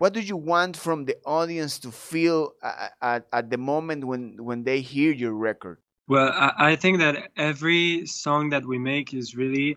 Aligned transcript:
what 0.00 0.14
do 0.14 0.20
you 0.20 0.36
want 0.36 0.78
from 0.78 1.04
the 1.04 1.16
audience 1.26 1.78
to 1.78 1.90
feel 1.90 2.54
at, 3.02 3.26
at 3.32 3.50
the 3.50 3.58
moment 3.58 4.04
when 4.04 4.42
when 4.42 4.64
they 4.64 4.80
hear 4.80 5.12
your 5.12 5.34
record? 5.34 5.76
Well 6.08 6.32
i, 6.34 6.72
I 6.72 6.76
think 6.76 6.98
that 6.98 7.30
every 7.36 8.06
song 8.06 8.50
that 8.50 8.64
we 8.64 8.78
make 8.78 9.12
is 9.12 9.36
really 9.36 9.76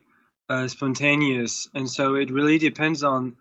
uh, 0.50 0.68
spontaneous. 0.68 1.68
And 1.74 1.90
so 1.90 2.16
it 2.16 2.30
really 2.32 2.58
depends 2.58 3.04
on 3.04 3.36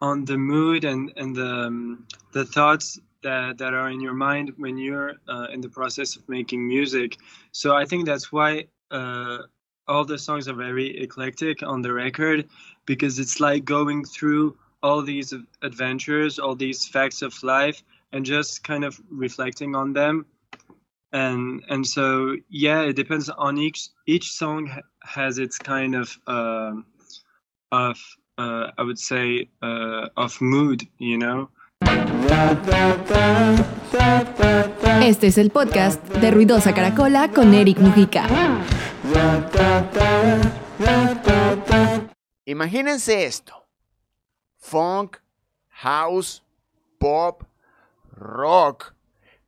on 0.00 0.24
the 0.24 0.38
mood 0.38 0.84
and 0.84 1.12
and 1.16 1.34
the 1.34 1.52
um, 1.66 2.06
the 2.32 2.44
thoughts 2.44 3.00
that 3.22 3.58
that 3.58 3.74
are 3.74 3.90
in 3.90 4.00
your 4.00 4.14
mind 4.14 4.52
when 4.56 4.78
you're 4.78 5.14
uh, 5.28 5.46
in 5.52 5.60
the 5.60 5.68
process 5.68 6.16
of 6.16 6.28
making 6.28 6.66
music. 6.66 7.16
So 7.52 7.74
i 7.74 7.84
think 7.84 8.06
that's 8.06 8.30
why 8.30 8.50
uh, 8.90 9.38
all 9.88 10.04
the 10.04 10.18
songs 10.18 10.46
are 10.48 10.58
very 10.68 10.88
eclectic 11.04 11.62
on 11.62 11.82
the 11.82 11.92
record 11.92 12.48
because 12.86 13.18
it's 13.18 13.40
like 13.40 13.64
going 13.64 14.04
through 14.04 14.56
all 14.82 15.02
these 15.02 15.34
adventures, 15.62 16.38
all 16.38 16.54
these 16.54 16.86
facts 16.86 17.22
of 17.22 17.34
life, 17.42 17.82
and 18.12 18.24
just 18.24 18.64
kind 18.64 18.84
of 18.84 19.00
reflecting 19.10 19.74
on 19.74 19.92
them. 19.92 20.26
And 21.12 21.62
and 21.68 21.86
so 21.86 22.36
yeah, 22.50 22.82
it 22.82 22.94
depends 22.96 23.28
on 23.30 23.58
each 23.58 23.88
each 24.06 24.32
song 24.32 24.70
has 25.02 25.38
its 25.38 25.58
kind 25.58 25.94
of 25.94 26.16
uh, 26.26 26.74
of 27.72 27.98
uh, 28.36 28.70
I 28.76 28.82
would 28.82 28.98
say 28.98 29.48
uh, 29.62 30.08
of 30.16 30.40
mood, 30.40 30.86
you 30.98 31.18
know. 31.18 31.48
Este 35.02 35.28
es 35.28 35.38
el 35.38 35.50
podcast 35.50 36.04
de 36.20 36.30
Ruidosa 36.30 36.74
Caracola 36.74 37.30
con 37.32 37.54
Erick 37.54 37.78
Mujica. 37.78 38.26
Imagínense 42.44 43.24
esto. 43.24 43.57
Funk, 44.68 45.16
house, 45.70 46.44
pop, 46.98 47.44
rock, 48.12 48.92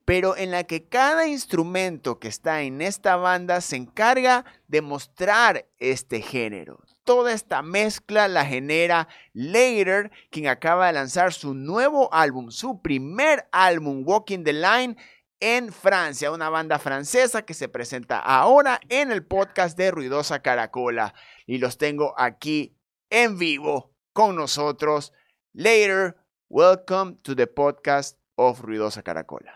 pero 0.06 0.34
en 0.34 0.50
la 0.50 0.64
que 0.64 0.88
cada 0.88 1.26
instrumento 1.26 2.18
que 2.18 2.28
está 2.28 2.62
en 2.62 2.80
esta 2.80 3.16
banda 3.16 3.60
se 3.60 3.76
encarga 3.76 4.46
de 4.66 4.80
mostrar 4.80 5.66
este 5.78 6.22
género. 6.22 6.82
Toda 7.04 7.34
esta 7.34 7.60
mezcla 7.60 8.28
la 8.28 8.46
genera 8.46 9.08
Later, 9.34 10.10
quien 10.30 10.46
acaba 10.46 10.86
de 10.86 10.94
lanzar 10.94 11.34
su 11.34 11.52
nuevo 11.52 12.08
álbum, 12.14 12.50
su 12.50 12.80
primer 12.80 13.46
álbum, 13.52 14.02
Walking 14.06 14.42
the 14.42 14.54
Line, 14.54 14.96
en 15.38 15.70
Francia, 15.70 16.32
una 16.32 16.48
banda 16.48 16.78
francesa 16.78 17.42
que 17.42 17.52
se 17.52 17.68
presenta 17.68 18.18
ahora 18.18 18.80
en 18.88 19.12
el 19.12 19.22
podcast 19.22 19.76
de 19.76 19.90
Ruidosa 19.90 20.40
Caracola. 20.40 21.12
Y 21.46 21.58
los 21.58 21.76
tengo 21.76 22.14
aquí 22.16 22.74
en 23.10 23.38
vivo 23.38 23.90
con 24.12 24.36
nosotros. 24.36 25.12
Later, 25.54 26.16
welcome 26.48 27.18
to 27.24 27.34
the 27.34 27.46
podcast 27.46 28.14
of 28.38 28.62
Ruidosa 28.62 29.02
Caracola. 29.02 29.52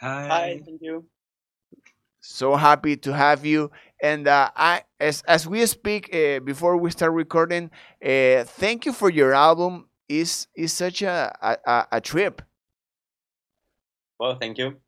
Hi. 0.00 0.26
Hi, 0.28 0.62
thank 0.64 0.80
you. 0.82 1.06
So 2.20 2.56
happy 2.56 2.96
to 2.98 3.12
have 3.12 3.44
you. 3.44 3.70
And 4.02 4.26
uh, 4.28 4.50
I, 4.56 4.82
as 5.00 5.22
as 5.22 5.46
we 5.46 5.64
speak, 5.66 6.14
uh, 6.14 6.40
before 6.40 6.76
we 6.76 6.90
start 6.90 7.12
recording, 7.12 7.70
uh, 8.04 8.44
thank 8.44 8.84
you 8.86 8.92
for 8.92 9.10
your 9.10 9.32
album. 9.32 9.88
is 10.08 10.46
is 10.54 10.72
such 10.72 11.02
a, 11.02 11.32
a 11.42 11.86
a 11.92 12.00
trip. 12.00 12.42
Well, 14.18 14.36
thank 14.38 14.58
you. 14.58 14.80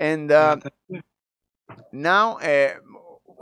And 0.00 0.30
uh, 0.32 0.56
now, 1.92 2.38
uh, 2.38 2.74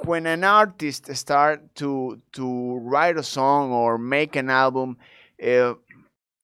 when 0.05 0.27
an 0.27 0.45
artist 0.45 1.14
start 1.14 1.75
to 1.77 2.20
to 2.33 2.77
write 2.79 3.17
a 3.17 3.23
song 3.23 3.73
or 3.73 3.98
make 3.98 4.37
an 4.37 4.51
album, 4.51 4.97
uh, 5.42 5.75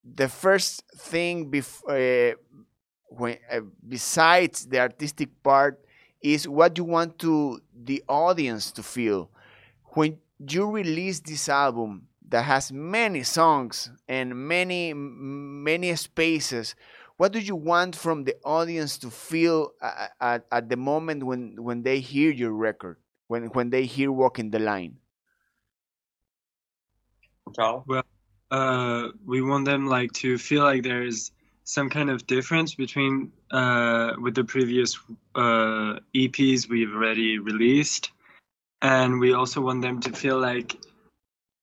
the 0.05 0.29
first 0.29 0.85
thing 0.97 1.51
bef- 1.51 1.83
uh, 1.89 2.37
when, 3.09 3.39
uh, 3.51 3.61
besides 3.89 4.67
the 4.67 4.79
artistic 4.81 5.31
part 5.43 5.85
is 6.23 6.48
what 6.48 6.79
you 6.79 6.85
want 6.85 7.19
to 7.19 7.61
the 7.75 8.02
audience 8.08 8.73
to 8.73 8.83
feel 8.83 9.31
when 9.95 10.19
you 10.48 10.70
release 10.70 11.20
this 11.20 11.48
album 11.48 12.08
that 12.29 12.42
has 12.45 12.73
many 12.73 13.23
songs 13.23 13.91
and 14.08 14.35
many 14.48 14.92
many 14.95 15.95
spaces 15.97 16.75
what 17.17 17.33
do 17.33 17.39
you 17.41 17.57
want 17.57 17.95
from 17.95 18.25
the 18.25 18.35
audience 18.45 18.98
to 18.98 19.11
feel 19.11 19.73
at, 20.20 20.47
at 20.51 20.69
the 20.69 20.77
moment 20.77 21.23
when, 21.25 21.63
when 21.63 21.83
they 21.83 22.01
hear 22.01 22.31
your 22.33 22.52
record, 22.52 22.97
when, 23.29 23.45
when 23.51 23.70
they 23.70 23.85
hear 23.86 24.11
Walking 24.11 24.51
the 24.51 24.58
Line? 24.58 24.98
Well, 27.86 28.05
uh, 28.52 29.08
we 29.24 29.40
want 29.40 29.64
them 29.64 29.86
like 29.86 30.13
to 30.13 30.36
feel 30.36 30.63
like 30.63 30.83
there 30.83 31.02
is 31.02 31.33
some 31.64 31.89
kind 31.89 32.11
of 32.11 32.27
difference 32.27 32.74
between 32.74 33.33
uh, 33.51 34.13
with 34.20 34.35
the 34.35 34.45
previous 34.45 34.98
uh, 35.35 35.98
EPs 36.14 36.68
we've 36.68 36.92
already 36.95 37.39
released, 37.39 38.11
and 38.83 39.18
we 39.18 39.33
also 39.33 39.63
want 39.63 39.80
them 39.80 40.01
to 40.01 40.13
feel 40.13 40.39
like 40.39 40.77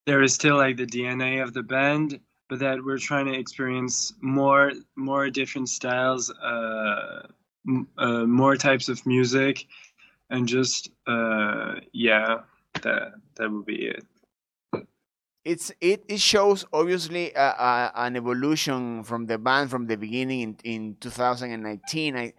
there 0.08 0.24
is 0.24 0.34
still 0.34 0.58
like 0.58 0.78
the 0.78 0.88
DNA 0.88 1.44
of 1.44 1.54
the 1.54 1.62
band, 1.62 2.20
but 2.50 2.58
that 2.58 2.84
we're 2.84 2.98
trying 2.98 3.28
to 3.28 3.38
experience 3.38 4.12
more 4.22 4.72
more 4.96 5.30
different 5.30 5.70
styles, 5.70 6.32
uh, 6.32 7.28
uh, 8.00 8.26
more 8.26 8.56
types 8.56 8.90
of 8.90 9.06
music, 9.06 9.68
and 10.32 10.48
just 10.48 10.90
uh, 11.06 11.76
yeah, 11.94 12.40
that 12.82 13.14
that 13.36 13.52
would 13.52 13.68
be 13.68 13.86
it. 13.86 14.04
It's 15.52 15.72
it, 15.82 16.04
it 16.08 16.20
shows 16.20 16.66
obviously 16.72 17.36
uh, 17.36 17.42
uh, 17.70 17.92
an 17.96 18.16
evolution 18.16 19.04
from 19.04 19.26
the 19.26 19.38
band 19.38 19.70
from 19.72 19.88
the 19.88 19.98
beginning 19.98 20.42
in, 20.42 20.58
in 20.64 20.82
2019, 21.00 22.16
I, 22.16 22.34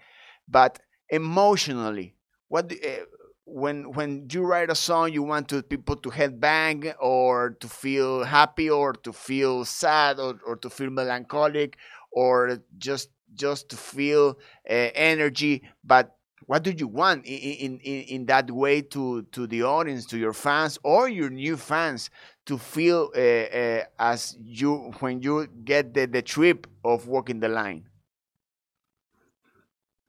but 0.49 0.79
emotionally, 1.09 2.15
what 2.49 2.73
uh, 2.73 3.05
when 3.45 3.93
when 3.93 4.29
you 4.31 4.43
write 4.43 4.71
a 4.71 4.75
song 4.77 5.13
you 5.13 5.23
want 5.25 5.49
to 5.49 5.63
people 5.63 5.97
to 5.97 6.11
headbang 6.11 6.95
or 7.01 7.57
to 7.61 7.69
feel 7.69 8.23
happy 8.25 8.71
or 8.71 8.93
to 8.93 9.13
feel 9.13 9.65
sad 9.65 10.21
or, 10.21 10.35
or 10.47 10.57
to 10.57 10.71
feel 10.71 10.91
melancholic 10.91 11.77
or 12.13 12.59
just 12.79 13.09
just 13.35 13.69
to 13.71 13.77
feel 13.77 14.39
uh, 14.69 14.91
energy. 14.95 15.63
But 15.85 16.15
what 16.47 16.63
do 16.65 16.71
you 16.73 16.89
want 16.89 17.27
in, 17.27 17.79
in 17.79 18.03
in 18.03 18.27
that 18.27 18.51
way 18.51 18.83
to 18.83 19.23
to 19.33 19.47
the 19.47 19.63
audience 19.63 20.07
to 20.07 20.19
your 20.19 20.33
fans 20.33 20.79
or 20.85 21.09
your 21.09 21.31
new 21.31 21.57
fans 21.57 22.11
to 22.51 22.59
feel 22.59 23.01
uh, 23.15 23.21
uh, 23.21 23.83
as 24.13 24.37
you 24.43 24.73
when 25.01 25.23
you 25.23 25.47
get 25.65 25.95
the, 25.95 26.05
the 26.07 26.23
trip 26.35 26.67
of 26.83 27.07
walking 27.07 27.39
the 27.39 27.49
line 27.49 27.83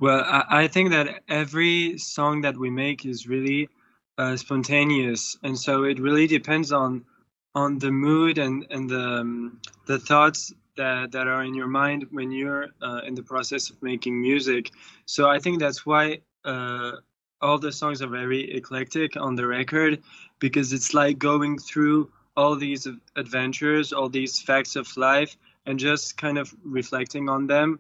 well, 0.02 0.24
I, 0.25 0.63
I 0.63 0.68
think 0.68 0.90
that 0.90 1.22
every 1.29 2.00
song 2.00 2.41
that 2.41 2.57
we 2.57 2.72
make 2.72 3.06
is 3.06 3.28
really 3.28 3.69
uh, 4.18 4.35
spontaneous, 4.35 5.38
and 5.44 5.57
so 5.57 5.84
it 5.84 6.00
really 6.00 6.25
depends 6.25 6.72
on 6.72 7.06
on 7.53 7.78
the 7.78 7.91
mood 7.91 8.40
and 8.40 8.66
and 8.72 8.90
the 8.90 9.00
um, 9.00 9.62
the 9.85 10.00
thoughts 10.00 10.52
that 10.75 11.12
that 11.12 11.28
are 11.28 11.44
in 11.44 11.53
your 11.53 11.68
mind 11.68 12.08
when 12.09 12.31
you're 12.31 12.69
uh, 12.81 13.02
in 13.06 13.13
the 13.13 13.22
process 13.22 13.69
of 13.69 13.81
making 13.84 14.19
music. 14.19 14.72
So 15.06 15.29
I 15.29 15.38
think 15.38 15.59
that's 15.59 15.85
why 15.85 16.22
uh, 16.46 16.94
all 17.40 17.59
the 17.59 17.72
songs 17.72 18.02
are 18.02 18.08
very 18.08 18.52
eclectic 18.56 19.16
on 19.16 19.35
the 19.35 19.46
record 19.46 20.02
because 20.40 20.73
it's 20.73 20.96
like 20.96 21.19
going 21.19 21.59
through 21.59 22.09
all 22.36 22.56
these 22.56 22.88
adventures, 23.16 23.94
all 23.94 24.09
these 24.09 24.42
facts 24.42 24.75
of 24.75 24.96
life, 24.97 25.38
and 25.66 25.80
just 25.80 26.18
kind 26.18 26.38
of 26.38 26.53
reflecting 26.64 27.30
on 27.30 27.47
them. 27.47 27.80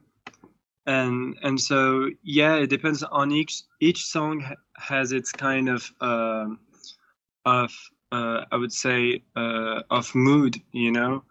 And 0.85 1.37
and 1.43 1.61
so 1.61 2.09
yeah 2.23 2.55
it 2.55 2.67
depends 2.69 3.03
on 3.03 3.31
each 3.31 3.63
each 3.79 4.05
song 4.05 4.43
has 4.77 5.11
its 5.11 5.31
kind 5.31 5.69
of 5.69 5.91
uh, 6.01 6.47
of 7.45 7.71
uh, 8.11 8.45
i 8.51 8.55
would 8.55 8.73
say 8.73 9.21
uh, 9.35 9.83
of 9.91 10.13
mood 10.15 10.59
you 10.71 10.91
know? 10.91 11.23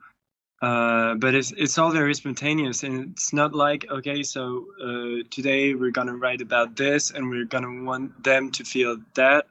Uh, 0.63 1.15
but 1.15 1.35
it's 1.35 1.53
it's 1.53 1.79
all 1.79 1.91
very 1.91 2.15
spontaneous 2.15 2.85
and 2.85 3.13
it's 3.13 3.33
not 3.33 3.55
like 3.55 3.87
okay 3.91 4.23
so 4.23 4.67
uh, 4.83 5.23
today 5.31 5.75
we're 5.75 5.91
gonna 5.91 6.15
write 6.15 6.43
about 6.43 6.77
this 6.77 7.11
and 7.11 7.29
we're 7.29 7.47
gonna 7.47 7.83
want 7.83 8.23
them 8.23 8.51
to 8.53 8.65
feel 8.65 8.99
that. 9.15 9.47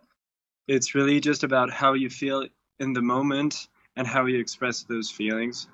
It's 0.67 0.93
really 0.95 1.19
just 1.19 1.43
about 1.43 1.71
how 1.71 1.93
you 1.93 2.09
feel 2.09 2.47
in 2.79 2.93
the 2.93 3.01
moment 3.01 3.67
and 3.95 4.07
how 4.07 4.25
you 4.25 4.39
express 4.39 4.83
those 4.83 5.11
feelings. 5.11 5.67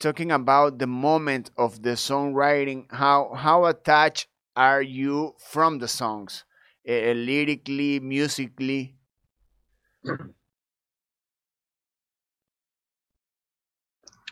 Talking 0.00 0.32
about 0.32 0.78
the 0.78 0.86
moment 0.86 1.50
of 1.56 1.82
the 1.82 1.90
songwriting 1.90 2.90
how 2.90 3.32
how 3.34 3.66
attached 3.66 4.26
are 4.56 4.82
you 4.82 5.34
from 5.38 5.78
the 5.78 5.88
songs? 5.88 6.44
Uh, 6.88 7.14
lyrically 7.14 8.00
musically? 8.00 8.96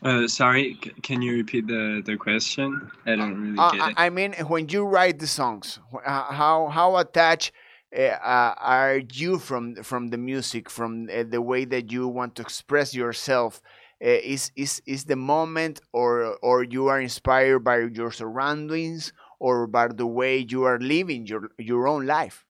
Uh, 0.03 0.27
sorry 0.27 0.77
C 0.83 0.91
can 1.01 1.21
you 1.21 1.37
repeat 1.37 1.67
the 1.67 2.01
the 2.05 2.17
question? 2.17 2.91
I 3.05 3.15
don't 3.15 3.39
really 3.39 3.59
uh, 3.59 3.71
get 3.71 3.89
it. 3.91 3.93
I 3.95 4.09
mean 4.09 4.33
when 4.47 4.67
you 4.67 4.83
write 4.83 5.19
the 5.19 5.27
songs 5.27 5.79
how 6.03 6.67
how 6.67 6.97
attached 6.97 7.53
uh, 7.95 8.53
are 8.57 9.01
you 9.13 9.37
from 9.37 9.75
from 9.83 10.09
the 10.09 10.17
music 10.17 10.69
from 10.69 11.09
uh, 11.09 11.23
the 11.27 11.41
way 11.41 11.65
that 11.65 11.91
you 11.91 12.07
want 12.07 12.35
to 12.35 12.41
express 12.41 12.93
yourself 12.93 13.61
uh, 14.03 14.07
is 14.07 14.51
is 14.55 14.81
is 14.85 15.05
the 15.05 15.15
moment 15.15 15.81
or 15.91 16.37
or 16.41 16.63
you 16.63 16.87
are 16.87 17.01
inspired 17.01 17.59
by 17.59 17.79
your 17.79 18.11
surroundings 18.11 19.11
or 19.39 19.67
by 19.67 19.87
the 19.87 20.07
way 20.07 20.37
you 20.37 20.63
are 20.63 20.79
living 20.79 21.25
your 21.25 21.51
your 21.57 21.87
own 21.87 22.05
life 22.05 22.45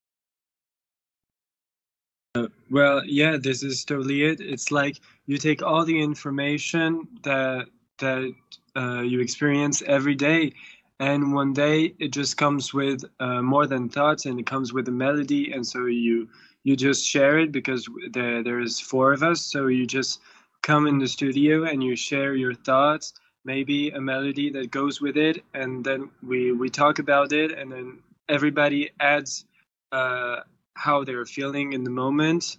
Well, 2.69 3.03
yeah, 3.05 3.35
this 3.37 3.61
is 3.63 3.83
totally 3.83 4.23
it. 4.23 4.39
It's 4.39 4.71
like 4.71 4.97
you 5.25 5.37
take 5.37 5.61
all 5.61 5.83
the 5.83 6.01
information 6.01 7.07
that 7.23 7.67
that 7.99 8.33
uh, 8.75 9.01
you 9.01 9.19
experience 9.19 9.83
every 9.85 10.15
day, 10.15 10.53
and 11.01 11.33
one 11.33 11.51
day 11.51 11.95
it 11.99 12.11
just 12.11 12.37
comes 12.37 12.73
with 12.73 13.03
uh, 13.19 13.41
more 13.41 13.65
than 13.67 13.89
thoughts, 13.89 14.25
and 14.27 14.39
it 14.39 14.45
comes 14.45 14.71
with 14.71 14.87
a 14.87 14.91
melody, 14.91 15.51
and 15.51 15.65
so 15.65 15.87
you 15.87 16.29
you 16.63 16.75
just 16.75 17.03
share 17.03 17.39
it 17.39 17.51
because 17.51 17.89
there 18.11 18.43
there's 18.43 18.79
four 18.79 19.11
of 19.11 19.23
us, 19.23 19.41
so 19.41 19.67
you 19.67 19.85
just 19.85 20.21
come 20.61 20.85
in 20.87 20.99
the 20.99 21.07
studio 21.07 21.63
and 21.65 21.83
you 21.83 21.95
share 21.95 22.35
your 22.35 22.53
thoughts, 22.53 23.13
maybe 23.43 23.89
a 23.89 23.99
melody 23.99 24.51
that 24.51 24.69
goes 24.69 25.01
with 25.01 25.17
it, 25.17 25.43
and 25.55 25.83
then 25.83 26.09
we 26.21 26.51
we 26.51 26.69
talk 26.69 26.99
about 26.99 27.33
it, 27.33 27.51
and 27.51 27.71
then 27.71 27.99
everybody 28.29 28.91
adds. 28.99 29.45
Uh, 29.91 30.39
how 30.75 31.03
they're 31.03 31.25
feeling 31.25 31.73
in 31.73 31.83
the 31.83 31.89
moment 31.89 32.57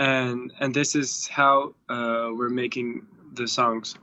and 0.00 0.50
and 0.60 0.74
this 0.74 0.96
is 0.96 1.28
how 1.28 1.74
uh, 1.90 2.30
we're 2.32 2.48
making 2.48 3.06
the 3.34 3.46
songs 3.46 3.96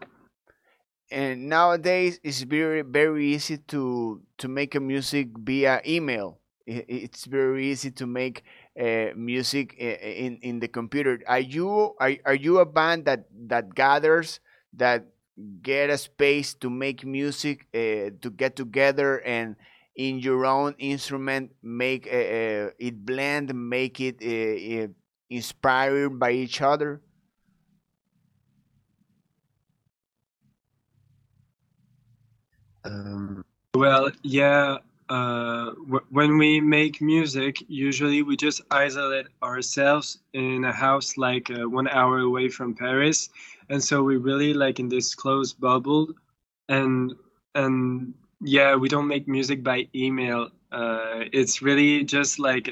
and 1.12 1.50
nowadays 1.50 2.19
it's 2.24 2.42
very 2.42 2.81
very 2.81 3.33
easy 3.33 3.57
to 3.69 4.21
to 4.38 4.48
make 4.48 4.75
a 4.75 4.80
music 4.80 5.30
via 5.38 5.81
email. 5.88 6.39
It's 6.65 7.24
very 7.25 7.68
easy 7.71 7.92
to 7.92 8.06
make 8.06 8.44
uh, 8.80 9.15
music 9.15 9.74
in 9.80 10.38
in 10.42 10.59
the 10.59 10.68
computer. 10.68 11.21
Are 11.27 11.39
you 11.39 11.95
are, 12.00 12.12
are 12.25 12.36
you 12.36 12.59
a 12.59 12.65
band 12.65 13.06
that 13.06 13.25
that 13.48 13.74
gathers 13.74 14.39
that 14.74 15.07
get 15.62 15.89
a 15.89 15.98
space 15.98 16.54
to 16.56 16.69
make 16.69 17.06
music 17.06 17.68
uh, 17.74 18.12
to 18.21 18.30
get 18.36 18.56
together 18.56 19.19
and 19.24 19.56
in 19.95 20.19
your 20.19 20.45
own 20.45 20.75
instrument 20.77 21.51
make 21.62 22.07
uh, 22.07 22.15
uh, 22.15 22.69
it 22.80 23.06
blend 23.06 23.54
make 23.54 24.00
it 24.00 24.18
uh, 24.21 24.83
uh, 24.83 24.88
inspired 25.30 26.19
by 26.19 26.31
each 26.31 26.62
other 26.62 27.01
Um, 32.88 33.44
well 33.75 34.12
yeah 34.24 34.78
uh, 35.10 35.72
w- 35.88 36.06
when 36.10 36.38
we 36.38 36.62
make 36.62 37.01
music 37.01 37.63
usually 37.68 38.22
we 38.24 38.36
just 38.36 38.62
isolate 38.72 39.28
ourselves 39.44 40.19
in 40.34 40.66
a 40.66 40.72
house 40.74 41.18
like 41.18 41.50
uh, 41.51 41.69
one 41.69 41.88
hour 41.88 42.19
away 42.19 42.50
from 42.50 42.74
paris. 42.74 43.30
And 43.69 43.84
so 43.84 44.04
we 44.04 44.18
really 44.18 44.54
like 44.54 44.80
in 44.80 44.89
this 44.89 45.16
closed 45.16 45.60
bubble. 45.60 46.10
And 46.69 47.16
and 47.56 48.13
yeah 48.42 48.75
we 48.75 48.90
don't 48.90 49.07
make 49.07 49.28
music 49.28 49.63
by 49.63 49.88
email. 49.95 50.50
Uh, 50.72 51.25
it's 51.33 51.62
really 51.62 52.04
just 52.04 52.40
like 52.40 52.69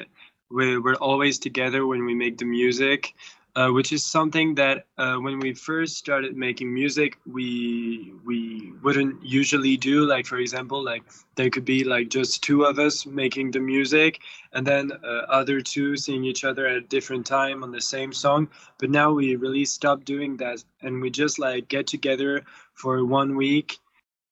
we, 0.52 0.78
we're 0.78 0.96
always 0.96 1.40
together 1.40 1.86
when 1.88 2.06
we 2.06 2.14
make 2.16 2.38
the 2.38 2.46
music 2.46 3.14
uh, 3.56 3.70
which 3.70 3.94
is 3.94 4.04
something 4.06 4.56
that 4.56 4.86
uh, 4.98 5.16
when 5.16 5.40
we 5.40 5.54
first 5.54 5.96
started 5.96 6.36
making 6.36 6.74
music 6.74 7.18
we 7.26 8.14
we 8.26 8.74
wouldn't 8.84 9.24
usually 9.24 9.78
do. 9.78 10.06
Like 10.06 10.26
for 10.26 10.38
example 10.38 10.84
like 10.84 11.04
there 11.36 11.50
could 11.50 11.64
be 11.66 11.84
like 11.84 12.10
just 12.10 12.44
two 12.44 12.66
of 12.66 12.80
us 12.80 13.06
making 13.06 13.52
the 13.52 13.60
music 13.60 14.20
and 14.52 14.68
then 14.68 14.92
uh, 14.92 15.22
other 15.30 15.62
two 15.62 15.96
seeing 15.96 16.26
each 16.26 16.44
other 16.44 16.68
at 16.68 16.76
a 16.76 16.82
different 16.82 17.26
time 17.26 17.64
on 17.64 17.72
the 17.72 17.82
same 17.82 18.12
song. 18.12 18.50
But 18.78 18.90
now 18.90 19.14
we 19.14 19.36
really 19.36 19.66
stopped 19.66 20.06
doing 20.06 20.38
that 20.38 20.64
and 20.82 21.02
we 21.02 21.10
just 21.10 21.40
like 21.40 21.70
get 21.70 21.88
together 21.88 22.44
for 22.74 23.06
one 23.06 23.38
week 23.38 23.80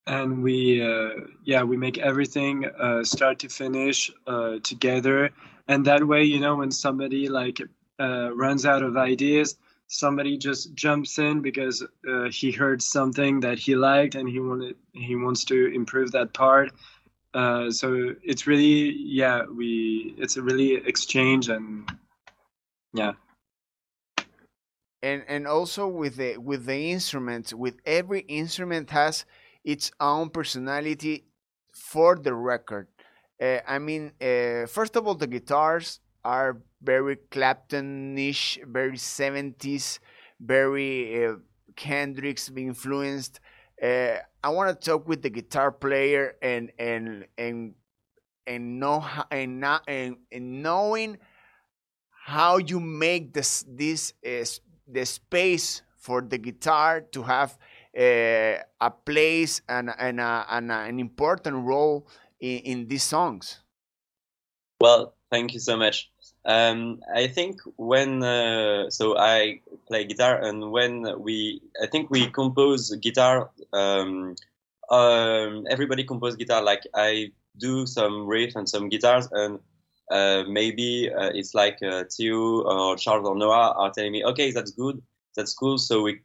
and 0.05 0.43
we 0.43 0.81
uh, 0.81 1.11
yeah 1.45 1.63
we 1.63 1.77
make 1.77 1.97
everything 1.97 2.65
uh, 2.77 3.05
start 3.05 3.39
to 3.39 3.47
finish 3.47 4.11
together. 4.63 5.29
And 5.69 5.85
that 5.85 6.05
way 6.05 6.23
you 6.23 6.41
know 6.41 6.57
when 6.57 6.71
somebody 6.71 7.29
like 7.29 7.61
uh, 7.99 8.33
runs 8.33 8.65
out 8.65 8.83
of 8.83 8.97
ideas. 8.97 9.57
Somebody 9.87 10.37
just 10.37 10.73
jumps 10.73 11.19
in 11.19 11.41
because 11.41 11.83
uh, 12.09 12.29
he 12.29 12.51
heard 12.51 12.81
something 12.81 13.39
that 13.41 13.59
he 13.59 13.75
liked 13.75 14.15
and 14.15 14.27
he 14.27 14.39
wanted 14.39 14.75
he 14.93 15.15
wants 15.15 15.43
to 15.45 15.73
improve 15.73 16.11
that 16.11 16.33
part. 16.33 16.71
Uh, 17.33 17.69
so 17.69 18.13
it's 18.23 18.47
really 18.47 18.95
yeah 18.97 19.43
we 19.45 20.15
it's 20.17 20.37
a 20.37 20.41
really 20.41 20.75
exchange 20.75 21.49
and 21.49 21.91
yeah. 22.93 23.13
And 25.01 25.23
and 25.27 25.47
also 25.47 25.87
with 25.87 26.15
the 26.15 26.37
with 26.37 26.65
the 26.65 26.91
instruments 26.91 27.53
with 27.53 27.75
every 27.85 28.21
instrument 28.21 28.89
has 28.91 29.25
its 29.63 29.91
own 29.99 30.29
personality 30.29 31.25
for 31.73 32.15
the 32.15 32.33
record. 32.33 32.87
Uh, 33.41 33.59
i 33.67 33.79
mean 33.79 34.11
uh, 34.21 34.65
first 34.67 34.95
of 34.95 35.07
all 35.07 35.15
the 35.15 35.27
guitars 35.27 35.99
are 36.23 36.61
very 36.83 37.15
Clapton-ish, 37.31 38.59
very 38.65 38.97
70s 38.97 39.99
very 40.39 41.25
uh, 41.25 41.35
Hendrix 41.77 42.51
influenced 42.55 43.39
uh, 43.81 44.17
i 44.43 44.49
want 44.49 44.69
to 44.69 44.89
talk 44.89 45.07
with 45.07 45.21
the 45.21 45.29
guitar 45.29 45.71
player 45.71 46.35
and 46.41 46.71
and 46.77 47.25
and 47.37 47.73
and 48.45 48.79
know 48.79 49.03
and 49.31 49.59
not 49.59 49.83
and, 49.87 50.17
and 50.31 50.61
knowing 50.61 51.17
how 52.25 52.57
you 52.57 52.79
make 52.79 53.33
this 53.33 53.65
this 53.67 54.13
uh, 54.25 54.45
the 54.87 55.05
space 55.05 55.81
for 55.97 56.21
the 56.21 56.37
guitar 56.37 57.01
to 57.01 57.23
have 57.23 57.57
uh, 57.97 58.55
a 58.81 58.91
place 59.05 59.61
and 59.67 59.89
and, 59.97 60.19
a, 60.19 60.45
and 60.49 60.71
a, 60.71 60.75
an 60.75 60.99
important 60.99 61.65
role 61.65 62.07
in, 62.39 62.59
in 62.59 62.87
these 62.87 63.03
songs. 63.03 63.59
Well, 64.79 65.15
thank 65.31 65.53
you 65.53 65.59
so 65.59 65.77
much. 65.77 66.12
Um, 66.45 67.01
I 67.13 67.27
think 67.27 67.61
when 67.77 68.21
uh, 68.21 68.89
so 68.89 69.17
I 69.17 69.61
play 69.87 70.03
guitar, 70.03 70.41
and 70.41 70.71
when 70.71 71.21
we 71.21 71.61
I 71.81 71.87
think 71.87 72.09
we 72.09 72.29
compose 72.29 72.93
guitar. 72.95 73.49
Um, 73.71 74.35
um, 74.89 75.65
everybody 75.69 76.03
compose 76.03 76.35
guitar. 76.35 76.61
Like 76.61 76.83
I 76.93 77.31
do 77.57 77.85
some 77.85 78.27
riff 78.27 78.55
and 78.55 78.67
some 78.67 78.89
guitars, 78.89 79.27
and 79.31 79.59
uh, 80.11 80.43
maybe 80.47 81.11
uh, 81.11 81.31
it's 81.33 81.53
like 81.53 81.81
uh, 81.81 82.03
Theo 82.11 82.61
or 82.61 82.95
Charles 82.97 83.27
or 83.27 83.35
Noah 83.35 83.73
are 83.77 83.91
telling 83.91 84.11
me, 84.11 84.23
okay, 84.25 84.51
that's 84.51 84.71
good, 84.71 85.01
that's 85.35 85.53
cool, 85.53 85.77
so 85.77 86.01
we 86.03 86.21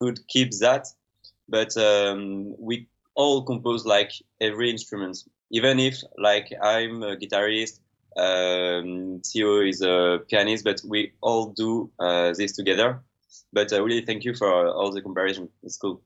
could 0.00 0.26
keep 0.28 0.50
that. 0.60 0.86
But 1.48 1.76
um, 1.76 2.54
we 2.58 2.88
all 3.14 3.42
compose 3.42 3.84
like 3.84 4.12
every 4.40 4.70
instrument, 4.70 5.24
even 5.50 5.78
if 5.78 6.02
like 6.16 6.52
I'm 6.62 7.02
a 7.02 7.16
guitarist, 7.16 7.80
um, 8.16 9.20
Theo 9.24 9.60
is 9.60 9.82
a 9.82 10.20
pianist, 10.28 10.64
but 10.64 10.80
we 10.88 11.12
all 11.20 11.52
do 11.52 11.90
uh, 11.98 12.32
this 12.36 12.52
together. 12.52 13.02
But 13.52 13.72
uh, 13.72 13.82
really, 13.82 14.04
thank 14.04 14.24
you 14.24 14.34
for 14.34 14.68
all 14.68 14.92
the 14.92 15.02
comparison. 15.02 15.48
It's 15.62 15.76
cool. 15.76 16.02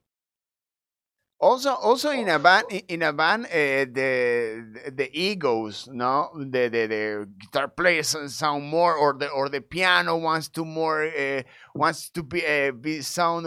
Also, 1.40 1.74
also 1.74 2.10
in 2.10 2.28
a 2.28 2.38
band, 2.38 2.64
in 2.88 3.02
a 3.02 3.12
band, 3.12 3.44
uh, 3.46 3.84
the 3.92 4.90
the 4.94 5.10
egos, 5.12 5.88
no, 5.92 6.30
the, 6.34 6.68
the 6.68 6.86
the 6.86 7.28
guitar 7.38 7.68
players 7.68 8.16
sound 8.32 8.64
more, 8.64 8.94
or 8.94 9.12
the 9.12 9.28
or 9.28 9.50
the 9.50 9.60
piano 9.60 10.16
wants 10.16 10.48
to 10.48 10.64
more 10.64 11.04
uh, 11.04 11.42
wants 11.74 12.08
to 12.10 12.22
be 12.22 12.46
uh, 12.46 12.70
be 12.72 13.02
sound 13.02 13.46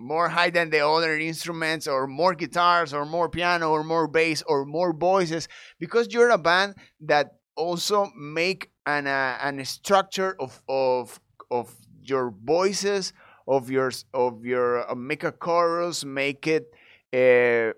more 0.00 0.28
high 0.28 0.50
than 0.50 0.70
the 0.70 0.84
other 0.84 1.16
instruments, 1.16 1.86
or 1.86 2.08
more 2.08 2.34
guitars, 2.34 2.92
or 2.92 3.04
more 3.04 3.28
piano, 3.28 3.70
or 3.70 3.84
more 3.84 4.08
bass, 4.08 4.42
or 4.48 4.64
more 4.64 4.92
voices, 4.92 5.46
because 5.78 6.12
you're 6.12 6.30
a 6.30 6.38
band 6.38 6.74
that 6.98 7.37
also 7.58 8.10
make 8.16 8.70
an 8.86 9.06
uh, 9.08 9.38
an 9.42 9.64
structure 9.66 10.36
of 10.40 10.62
of 10.68 11.20
of 11.50 11.74
your 12.02 12.30
voices, 12.44 13.12
of 13.48 13.70
your 13.70 13.92
of 14.14 14.46
your 14.46 14.90
uh, 14.90 14.94
make 14.94 15.24
a 15.24 15.32
chorus, 15.32 16.04
make 16.04 16.46
it 16.46 16.72
uh, 17.12 17.74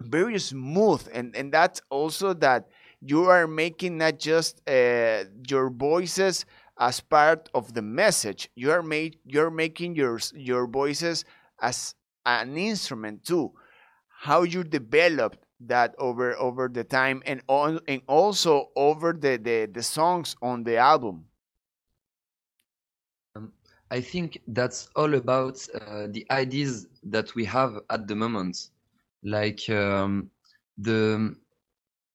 very 0.00 0.38
smooth. 0.38 1.06
And 1.12 1.34
and 1.36 1.52
that's 1.52 1.80
also 1.90 2.34
that 2.34 2.68
you 3.00 3.24
are 3.26 3.46
making 3.48 3.98
not 3.98 4.18
just 4.18 4.62
uh, 4.68 5.24
your 5.48 5.70
voices 5.70 6.46
as 6.78 7.00
part 7.00 7.48
of 7.54 7.74
the 7.74 7.82
message. 7.82 8.50
You 8.54 8.72
are 8.72 8.82
made 8.82 9.18
you're 9.24 9.50
making 9.50 9.96
your 9.96 10.20
your 10.34 10.66
voices 10.66 11.24
as 11.60 11.94
an 12.26 12.56
instrument 12.56 13.24
too. 13.24 13.52
How 14.08 14.42
you 14.42 14.64
developed 14.64 15.38
that 15.68 15.94
over 15.98 16.36
over 16.38 16.68
the 16.68 16.84
time 16.84 17.22
and 17.26 17.42
on 17.48 17.80
and 17.88 18.02
also 18.06 18.70
over 18.76 19.12
the 19.12 19.36
the, 19.38 19.68
the 19.72 19.82
songs 19.82 20.36
on 20.42 20.64
the 20.64 20.76
album 20.76 21.24
I 23.92 24.00
think 24.00 24.40
that's 24.48 24.88
all 24.96 25.12
about 25.16 25.68
uh, 25.74 26.06
the 26.08 26.24
ideas 26.30 26.86
that 27.02 27.34
we 27.34 27.44
have 27.44 27.74
at 27.90 28.08
the 28.08 28.16
moment. 28.16 28.70
Like 29.22 29.68
um, 29.68 30.30
the, 30.78 31.36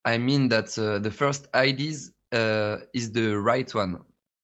I 0.04 0.18
mean 0.18 0.50
that 0.50 0.75
uh, 0.80 0.98
the 0.98 1.12
first 1.12 1.48
ideas 1.54 2.13
uh, 2.32 2.77
is 2.96 3.12
the 3.12 3.38
right 3.38 3.72
one. 3.75 4.00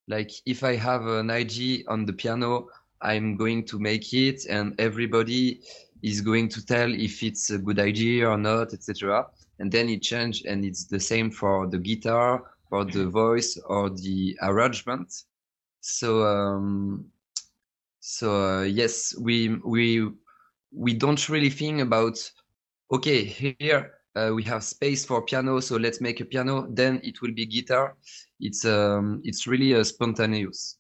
Like 0.07 0.29
if 0.45 0.63
I 0.63 0.75
have 0.75 1.07
an 1.07 1.31
idea 1.31 1.83
on 1.88 2.05
the 2.05 2.13
piano, 2.13 2.67
I'm 3.01 3.36
going 3.36 3.65
to 3.65 3.79
make 3.79 4.13
it, 4.13 4.45
and 4.48 4.79
everybody 4.79 5.62
is 6.03 6.22
going 6.22 6.50
to 6.50 6.65
tell 6.65 6.93
if 6.93 7.24
it's 7.24 7.50
a 7.50 7.57
good 7.57 7.79
idea 7.79 8.29
or 8.29 8.38
not, 8.38 8.74
etc. 8.74 9.25
And 9.60 9.72
then 9.72 9.89
it 9.89 10.01
change, 10.01 10.43
and 10.43 10.63
it's 10.65 10.86
the 10.86 11.00
same 11.00 11.31
for 11.31 11.67
the 11.67 11.79
guitar, 11.79 12.43
for 12.69 12.86
the 12.86 13.07
voice, 13.07 13.57
or 13.65 13.89
the 13.89 14.38
arrangement. 14.41 15.24
So, 15.79 16.24
um, 16.25 17.05
so 18.00 18.60
uh, 18.60 18.63
yes, 18.63 19.15
we 19.17 19.55
we 19.65 20.12
we 20.72 20.93
don't 20.93 21.29
really 21.29 21.50
think 21.50 21.81
about 21.81 22.31
okay 22.91 23.24
here 23.24 23.93
uh, 24.15 24.31
we 24.33 24.43
have 24.43 24.63
space 24.63 25.05
for 25.05 25.22
piano, 25.22 25.60
so 25.60 25.77
let's 25.77 26.00
make 26.00 26.19
a 26.22 26.25
piano. 26.25 26.67
Then 26.69 27.00
it 27.03 27.22
will 27.22 27.31
be 27.31 27.45
guitar. 27.45 27.95
It's 28.39 28.65
um, 28.65 29.22
it's 29.24 29.48
really 29.48 29.74
uh, 29.74 29.83
spontaneous. 29.83 30.77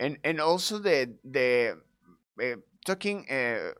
And 0.00 0.18
and 0.24 0.40
also 0.40 0.78
the 0.78 1.14
the 1.24 1.78
uh, 2.42 2.56
talking 2.84 3.30
uh, 3.30 3.72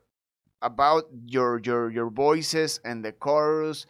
about 0.65 1.05
your 1.25 1.61
your 1.63 1.91
your 1.91 2.09
voices 2.09 2.79
and 2.83 3.05
the 3.05 3.11
chorus. 3.13 3.85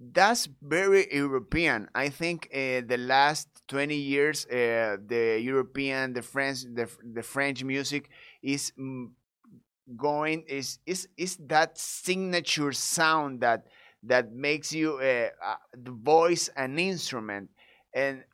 That's 0.00 0.48
very 0.62 1.06
European. 1.14 1.88
I 1.94 2.08
think 2.10 2.48
uh, 2.52 2.82
the 2.86 2.98
last 2.98 3.48
twenty 3.68 3.96
years, 3.96 4.46
uh, 4.46 4.96
the 5.06 5.40
European, 5.42 6.12
the 6.12 6.22
French, 6.22 6.62
the 6.64 6.88
the 7.02 7.22
French 7.22 7.64
music 7.64 8.10
is 8.42 8.72
mm, 8.78 9.10
going 9.96 10.44
is 10.48 10.78
is 10.86 11.08
is 11.16 11.36
that 11.46 11.78
signature 11.78 12.72
sound 12.72 13.40
that 13.40 13.66
that 14.02 14.32
makes 14.32 14.72
you 14.72 14.98
uh, 14.98 15.28
the 15.72 15.90
voice 15.92 16.48
an 16.56 16.78
instrument 16.78 17.50
and 17.94 18.24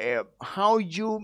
uh, 0.00 0.24
how 0.42 0.78
you 0.78 1.20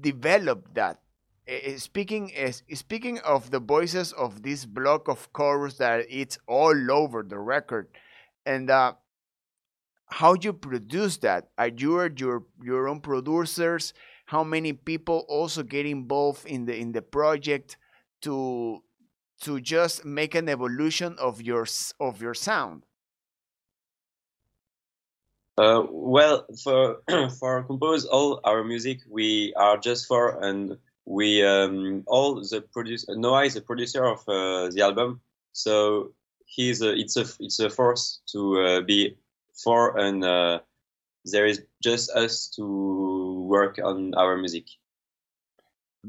develop 0.00 0.72
that 0.74 1.00
uh, 1.48 1.76
speaking 1.76 2.30
is 2.30 2.62
speaking 2.74 3.18
of 3.20 3.50
the 3.50 3.60
voices 3.60 4.12
of 4.12 4.42
this 4.42 4.64
block 4.64 5.08
of 5.08 5.32
chorus 5.32 5.74
that 5.78 6.06
it's 6.08 6.38
all 6.46 6.90
over 6.90 7.22
the 7.22 7.38
record 7.38 7.88
and 8.46 8.70
uh, 8.70 8.94
how 10.06 10.34
you 10.34 10.52
produce 10.52 11.16
that? 11.18 11.48
Are 11.58 11.68
you 11.68 12.08
your 12.16 12.44
your 12.62 12.88
own 12.88 13.00
producers? 13.00 13.92
How 14.26 14.44
many 14.44 14.72
people 14.72 15.24
also 15.28 15.62
get 15.62 15.86
involved 15.86 16.46
in 16.46 16.66
the 16.66 16.76
in 16.76 16.92
the 16.92 17.02
project 17.02 17.76
to 18.22 18.82
to 19.42 19.60
just 19.60 20.04
make 20.04 20.34
an 20.34 20.48
evolution 20.48 21.16
of 21.18 21.42
your 21.42 21.66
of 22.00 22.22
your 22.22 22.34
sound? 22.34 22.84
Uh, 25.56 25.82
well, 25.90 26.46
for 26.62 27.02
for 27.38 27.64
compose 27.64 28.04
all 28.04 28.40
our 28.44 28.64
music, 28.64 29.00
we 29.08 29.52
are 29.56 29.76
just 29.76 30.06
for 30.06 30.42
and 30.42 30.78
we 31.06 31.44
um, 31.44 32.02
all 32.06 32.40
the 32.40 32.60
produce 32.72 33.04
Noah 33.08 33.44
is 33.44 33.54
the 33.54 33.60
producer 33.60 34.04
of 34.04 34.20
uh, 34.28 34.70
the 34.70 34.80
album, 34.82 35.20
so 35.52 36.12
he's 36.46 36.80
a, 36.82 36.94
it's 36.94 37.16
a 37.16 37.26
it's 37.40 37.60
a 37.60 37.68
force 37.68 38.20
to 38.32 38.60
uh, 38.60 38.80
be 38.80 39.16
for 39.52 39.98
and 39.98 40.24
uh, 40.24 40.60
there 41.24 41.46
is 41.46 41.62
just 41.82 42.10
us 42.10 42.48
to 42.56 43.44
work 43.48 43.78
on 43.82 44.14
our 44.14 44.36
music. 44.36 44.64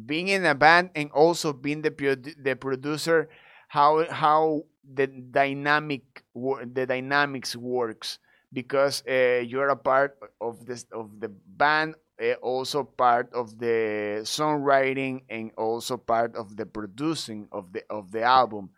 Being 0.06 0.28
in 0.28 0.46
a 0.46 0.56
band 0.56 0.92
and 0.96 1.12
also 1.12 1.54
being 1.54 1.82
the 1.82 1.92
the 2.40 2.56
producer, 2.56 3.30
how 3.68 4.06
how 4.12 4.64
the 4.84 5.08
dynamic 5.08 6.24
the 6.36 6.86
dynamics 6.88 7.56
works 7.56 8.20
because 8.52 9.04
uh, 9.08 9.44
you're 9.44 9.70
a 9.70 9.76
part 9.76 10.20
of 10.40 10.66
this 10.66 10.86
of 10.92 11.20
the 11.20 11.30
band 11.30 11.96
also 12.42 12.84
part 12.84 13.34
of 13.34 13.58
the 13.60 14.22
songwriting 14.24 15.24
and 15.30 15.52
also 15.58 15.98
part 15.98 16.36
of 16.36 16.56
the 16.56 16.66
producing 16.66 17.48
of 17.52 17.74
the 17.74 17.84
of 17.90 18.12
the 18.12 18.24
album. 18.24 18.70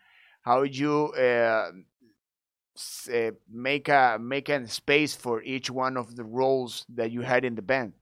How 0.41 0.63
you 0.63 1.13
uh, 1.13 1.72
make 3.50 3.89
a 3.89 4.17
make 4.20 4.50
a 4.50 4.67
space 4.67 5.15
for 5.15 5.41
each 5.44 5.70
one 5.70 5.98
of 5.98 6.15
the 6.15 6.24
roles 6.24 6.86
that 6.96 7.12
you 7.12 7.22
had 7.22 7.46
in 7.46 7.56
the 7.56 7.62
band? 7.62 7.94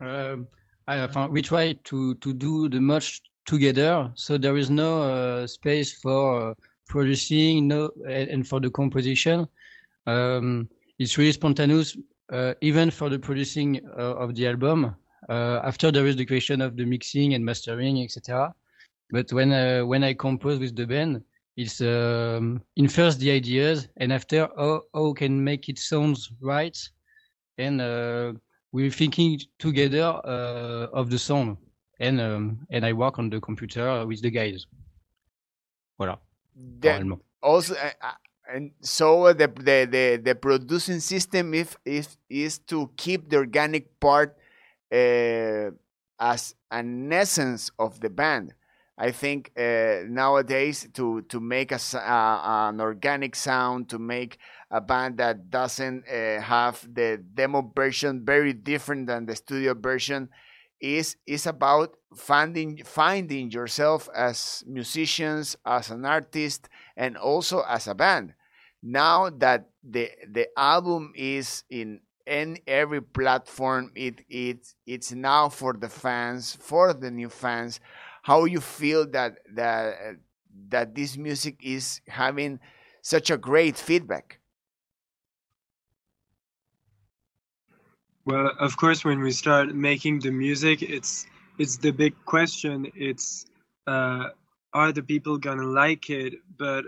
Um, 0.00 0.46
I, 0.86 1.26
we 1.28 1.42
try 1.42 1.72
to 1.84 2.14
to 2.14 2.32
do 2.32 2.68
the 2.68 2.80
much 2.80 3.22
together. 3.44 4.10
So 4.14 4.38
there 4.38 4.56
is 4.56 4.70
no 4.70 5.02
uh, 5.02 5.46
space 5.46 5.92
for 6.00 6.50
uh, 6.50 6.54
producing 6.86 7.68
no 7.68 7.90
and 8.06 8.46
for 8.46 8.60
the 8.60 8.70
composition. 8.70 9.46
Um, 10.06 10.68
it's 10.98 11.18
really 11.18 11.32
spontaneous, 11.32 11.96
even 12.60 12.90
for 12.90 13.08
the 13.08 13.18
producing 13.18 13.80
uh, 13.98 14.14
of 14.14 14.34
the 14.34 14.46
album. 14.46 14.94
Uh, 15.28 15.60
after 15.64 15.90
there 15.90 16.06
is 16.06 16.16
the 16.16 16.26
question 16.26 16.60
of 16.60 16.76
the 16.76 16.84
mixing 16.84 17.34
and 17.34 17.44
mastering, 17.44 18.02
etc. 18.02 18.54
But 19.10 19.32
when 19.32 19.52
uh, 19.52 19.82
when 19.84 20.04
I 20.04 20.14
compose 20.14 20.58
with 20.58 20.76
the 20.76 20.86
band, 20.86 21.22
it's 21.56 21.80
um, 21.80 22.62
in 22.76 22.88
first 22.88 23.20
the 23.20 23.30
ideas, 23.30 23.88
and 23.96 24.12
after 24.12 24.48
how 24.56 24.82
how 24.92 25.12
can 25.14 25.42
make 25.42 25.68
it 25.68 25.78
sounds 25.78 26.30
right, 26.40 26.76
and 27.58 27.80
uh, 27.80 28.32
we're 28.72 28.90
thinking 28.90 29.40
together 29.58 30.20
uh, 30.24 30.88
of 30.92 31.10
the 31.10 31.18
song, 31.18 31.56
and 32.00 32.20
um, 32.20 32.66
and 32.70 32.84
I 32.84 32.92
work 32.92 33.18
on 33.18 33.30
the 33.30 33.40
computer 33.40 34.06
with 34.06 34.20
the 34.20 34.30
guys. 34.30 34.66
Voilà. 35.98 36.18
Also, 37.40 37.74
and 38.52 38.72
so 38.80 39.32
the, 39.32 39.48
the, 39.48 39.88
the, 39.90 40.20
the, 40.22 40.34
producing 40.34 41.00
system 41.00 41.54
if, 41.54 41.76
if, 41.84 42.16
is 42.28 42.58
to 42.58 42.90
keep 42.96 43.30
the 43.30 43.36
organic 43.36 43.98
part 44.00 44.36
uh, 44.92 45.70
as 46.20 46.54
an 46.70 47.12
essence 47.12 47.70
of 47.78 48.00
the 48.00 48.10
band. 48.10 48.54
I 48.96 49.10
think 49.10 49.50
uh, 49.58 50.06
nowadays 50.06 50.86
to 50.94 51.22
to 51.22 51.40
make 51.40 51.72
a, 51.72 51.80
uh, 51.94 52.68
an 52.70 52.80
organic 52.80 53.34
sound, 53.34 53.88
to 53.88 53.98
make 53.98 54.38
a 54.70 54.80
band 54.80 55.18
that 55.18 55.50
doesn't 55.50 56.04
uh, 56.08 56.40
have 56.40 56.86
the 56.94 57.20
demo 57.34 57.72
version 57.74 58.24
very 58.24 58.52
different 58.52 59.08
than 59.08 59.26
the 59.26 59.34
studio 59.34 59.74
version, 59.74 60.28
is 60.84 61.16
is 61.26 61.46
about 61.46 61.96
finding 62.14 62.82
finding 62.84 63.50
yourself 63.50 64.08
as 64.14 64.62
musicians, 64.66 65.56
as 65.64 65.90
an 65.90 66.04
artist, 66.04 66.68
and 66.96 67.16
also 67.16 67.62
as 67.68 67.88
a 67.88 67.94
band. 67.94 68.34
Now 68.82 69.30
that 69.30 69.70
the 69.82 70.10
the 70.30 70.48
album 70.58 71.12
is 71.16 71.64
in 71.70 72.00
in 72.26 72.58
every 72.66 73.00
platform, 73.00 73.92
it 73.94 74.20
it's 74.28 74.74
it's 74.86 75.12
now 75.12 75.48
for 75.48 75.72
the 75.72 75.88
fans, 75.88 76.54
for 76.60 76.92
the 76.92 77.10
new 77.10 77.30
fans. 77.30 77.80
How 78.22 78.44
you 78.44 78.60
feel 78.60 79.06
that 79.10 79.38
that 79.54 80.16
that 80.68 80.94
this 80.94 81.16
music 81.16 81.56
is 81.62 82.00
having 82.08 82.60
such 83.02 83.30
a 83.30 83.38
great 83.38 83.76
feedback? 83.76 84.40
Well, 88.26 88.52
of 88.58 88.76
course, 88.76 89.04
when 89.04 89.20
we 89.20 89.32
start 89.32 89.74
making 89.74 90.20
the 90.20 90.30
music, 90.30 90.82
it's 90.82 91.26
it's 91.58 91.76
the 91.76 91.90
big 91.90 92.14
question. 92.24 92.90
It's 92.94 93.46
uh, 93.86 94.30
are 94.72 94.92
the 94.92 95.02
people 95.02 95.36
gonna 95.38 95.66
like 95.66 96.08
it? 96.10 96.34
But 96.58 96.86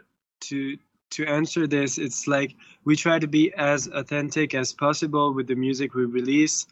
to 0.48 0.78
to 1.10 1.26
answer 1.26 1.66
this, 1.66 1.98
it's 1.98 2.26
like 2.26 2.56
we 2.84 2.96
try 2.96 3.18
to 3.18 3.26
be 3.28 3.52
as 3.54 3.86
authentic 3.88 4.54
as 4.54 4.72
possible 4.72 5.34
with 5.34 5.46
the 5.46 5.54
music 5.54 5.94
we 5.94 6.06
release, 6.06 6.66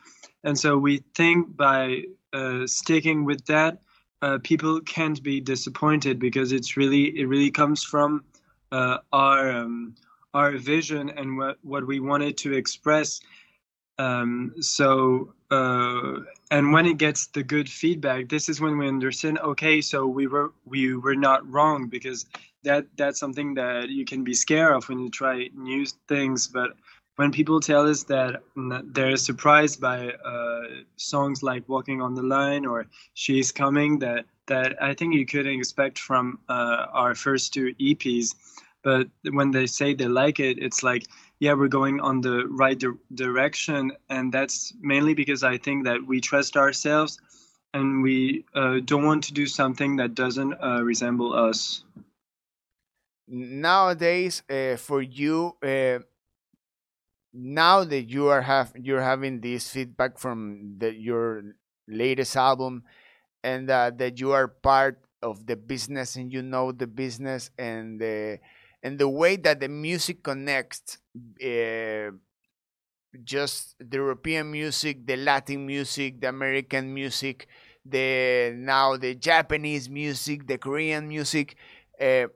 and 0.44 0.58
so 0.58 0.78
we 0.78 1.02
think 1.14 1.56
by 1.56 2.04
uh, 2.32 2.66
sticking 2.66 3.24
with 3.24 3.44
that, 3.46 3.82
uh, 4.22 4.38
people 4.42 4.80
can't 4.80 5.22
be 5.22 5.40
disappointed 5.40 6.18
because 6.18 6.52
it's 6.52 6.76
really 6.76 7.04
it 7.20 7.26
really 7.28 7.50
comes 7.50 7.84
from 7.84 8.24
uh, 8.72 8.98
our 9.12 9.50
um, 9.52 9.94
our 10.32 10.56
vision 10.56 11.10
and 11.10 11.36
what 11.36 11.58
what 11.62 11.86
we 11.86 12.00
wanted 12.00 12.38
to 12.38 12.54
express. 12.54 13.20
Um, 13.98 14.54
so 14.60 15.34
uh, 15.50 16.20
and 16.50 16.72
when 16.72 16.86
it 16.86 16.98
gets 16.98 17.26
the 17.28 17.42
good 17.42 17.68
feedback, 17.68 18.28
this 18.28 18.48
is 18.48 18.60
when 18.60 18.76
we 18.76 18.88
understand. 18.88 19.38
Okay, 19.38 19.80
so 19.80 20.06
we 20.06 20.26
were 20.26 20.52
we 20.64 20.96
were 20.96 21.14
not 21.14 21.48
wrong 21.50 21.88
because 21.88 22.26
that 22.64 22.86
that's 22.96 23.20
something 23.20 23.54
that 23.54 23.88
you 23.88 24.04
can 24.04 24.24
be 24.24 24.34
scared 24.34 24.72
of 24.72 24.88
when 24.88 24.98
you 24.98 25.10
try 25.10 25.48
new 25.54 25.86
things. 26.08 26.48
But 26.48 26.70
when 27.16 27.30
people 27.30 27.60
tell 27.60 27.88
us 27.88 28.02
that 28.04 28.42
they're 28.92 29.16
surprised 29.16 29.80
by 29.80 30.10
uh, 30.10 30.62
songs 30.96 31.42
like 31.42 31.68
"Walking 31.68 32.00
on 32.02 32.14
the 32.14 32.22
Line" 32.22 32.66
or 32.66 32.86
"She's 33.14 33.52
Coming," 33.52 34.00
that 34.00 34.24
that 34.46 34.82
I 34.82 34.94
think 34.94 35.14
you 35.14 35.26
couldn't 35.26 35.58
expect 35.58 35.98
from 35.98 36.38
uh, 36.48 36.86
our 36.92 37.14
first 37.14 37.54
two 37.54 37.74
EPs. 37.80 38.34
But 38.82 39.08
when 39.30 39.50
they 39.50 39.66
say 39.66 39.94
they 39.94 40.08
like 40.08 40.40
it, 40.40 40.58
it's 40.58 40.82
like, 40.82 41.04
yeah, 41.40 41.54
we're 41.54 41.68
going 41.68 42.00
on 42.00 42.20
the 42.20 42.46
right 42.48 42.78
di- 42.78 43.00
direction, 43.14 43.92
and 44.08 44.32
that's 44.32 44.72
mainly 44.80 45.14
because 45.14 45.42
I 45.42 45.58
think 45.58 45.84
that 45.84 46.06
we 46.06 46.20
trust 46.20 46.56
ourselves, 46.56 47.20
and 47.72 48.02
we 48.02 48.44
uh, 48.54 48.80
don't 48.84 49.04
want 49.04 49.24
to 49.24 49.34
do 49.34 49.46
something 49.46 49.96
that 49.96 50.14
doesn't 50.14 50.54
uh, 50.54 50.82
resemble 50.82 51.34
us. 51.34 51.84
Nowadays 53.26 54.42
uh, 54.50 54.76
for 54.76 55.00
you 55.00 55.56
uh, 55.62 56.00
now 57.34 57.82
that 57.82 58.08
you 58.08 58.28
are 58.28 58.42
have 58.42 58.72
you're 58.76 59.02
having 59.02 59.40
this 59.40 59.68
feedback 59.68 60.18
from 60.18 60.76
the, 60.78 60.94
your 60.94 61.42
latest 61.88 62.36
album 62.36 62.84
and 63.42 63.68
uh, 63.70 63.90
that 63.96 64.20
you 64.20 64.32
are 64.32 64.48
part 64.48 65.02
of 65.22 65.46
the 65.46 65.56
business 65.56 66.16
and 66.16 66.32
you 66.32 66.42
know 66.42 66.70
the 66.70 66.86
business 66.86 67.50
and 67.58 68.00
the 68.00 68.38
and 68.84 68.98
the 69.00 69.08
way 69.08 69.36
that 69.36 69.60
the 69.60 69.68
music 69.68 70.22
connects 70.22 70.98
uh, 71.44 72.12
just 73.24 73.76
the 73.78 73.96
European 73.98 74.50
music, 74.50 75.06
the 75.06 75.16
Latin 75.16 75.66
music, 75.66 76.20
the 76.20 76.28
American 76.28 76.92
music, 76.92 77.48
the 77.84 78.52
now 78.56 78.96
the 78.96 79.14
Japanese 79.14 79.88
music, 79.88 80.46
the 80.46 80.58
Korean 80.58 81.08
music. 81.08 81.56
Uh, 82.00 82.26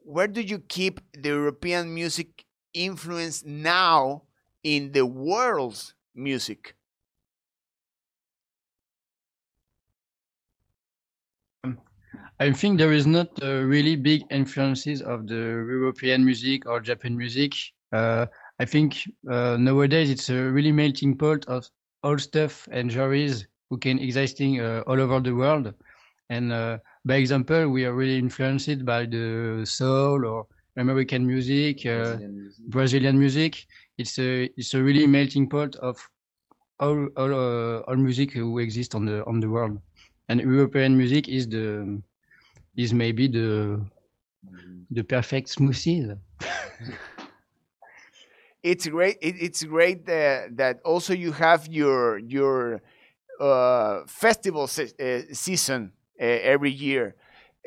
where 0.00 0.28
do 0.28 0.40
you 0.40 0.60
keep 0.60 1.00
the 1.12 1.30
European 1.30 1.94
music 1.94 2.44
influence 2.74 3.44
now 3.44 4.22
in 4.62 4.92
the 4.92 5.04
world's 5.06 5.94
music? 6.14 6.74
I 12.40 12.52
think 12.52 12.78
there 12.78 12.92
is 12.92 13.06
not 13.06 13.28
uh, 13.42 13.62
really 13.62 13.96
big 13.96 14.22
influences 14.30 15.02
of 15.02 15.26
the 15.26 15.34
European 15.34 16.24
music 16.24 16.66
or 16.66 16.80
Japan 16.80 17.16
music. 17.16 17.52
Uh, 17.92 18.26
I 18.60 18.64
think 18.64 18.96
uh, 19.28 19.56
nowadays 19.58 20.10
it's 20.10 20.28
a 20.30 20.50
really 20.50 20.72
melting 20.72 21.16
pot 21.16 21.44
of 21.46 21.68
all 22.02 22.18
stuff 22.18 22.68
and 22.70 22.90
genres 22.90 23.46
who 23.70 23.78
can 23.78 23.98
existing 23.98 24.60
uh, 24.60 24.82
all 24.86 25.00
over 25.00 25.20
the 25.20 25.34
world. 25.34 25.74
And 26.30 26.52
uh, 26.52 26.78
by 27.04 27.16
example, 27.16 27.68
we 27.68 27.84
are 27.84 27.94
really 27.94 28.18
influenced 28.18 28.84
by 28.84 29.06
the 29.06 29.62
soul 29.64 30.24
or 30.24 30.46
American 30.76 31.26
music, 31.26 31.84
uh, 31.86 32.18
Brazilian 32.18 32.34
music. 32.36 32.64
Brazilian 32.68 33.18
music. 33.18 33.66
It's 33.98 34.18
a 34.18 34.44
it's 34.56 34.74
a 34.74 34.82
really 34.82 35.06
melting 35.06 35.48
pot 35.48 35.74
of 35.76 35.98
all 36.78 37.08
all, 37.16 37.32
all 37.88 37.96
music 37.96 38.32
who 38.32 38.58
exist 38.58 38.94
on 38.94 39.06
the 39.06 39.24
on 39.26 39.40
the 39.40 39.48
world. 39.48 39.78
And 40.28 40.40
European 40.40 40.96
music 40.96 41.28
is 41.28 41.48
the 41.48 42.00
is 42.78 42.94
maybe 42.94 43.28
the 43.28 43.84
the 44.90 45.02
perfect 45.02 45.48
smoothie. 45.48 46.18
it's 48.62 48.86
great. 48.86 49.18
It, 49.20 49.36
it's 49.40 49.64
great 49.64 50.06
that, 50.06 50.56
that 50.56 50.80
also 50.84 51.12
you 51.12 51.32
have 51.32 51.66
your 51.68 52.18
your 52.18 52.80
uh, 53.40 54.02
festival 54.06 54.66
se 54.66 54.90
uh, 55.00 55.34
season 55.34 55.92
uh, 56.20 56.24
every 56.24 56.70
year. 56.70 57.14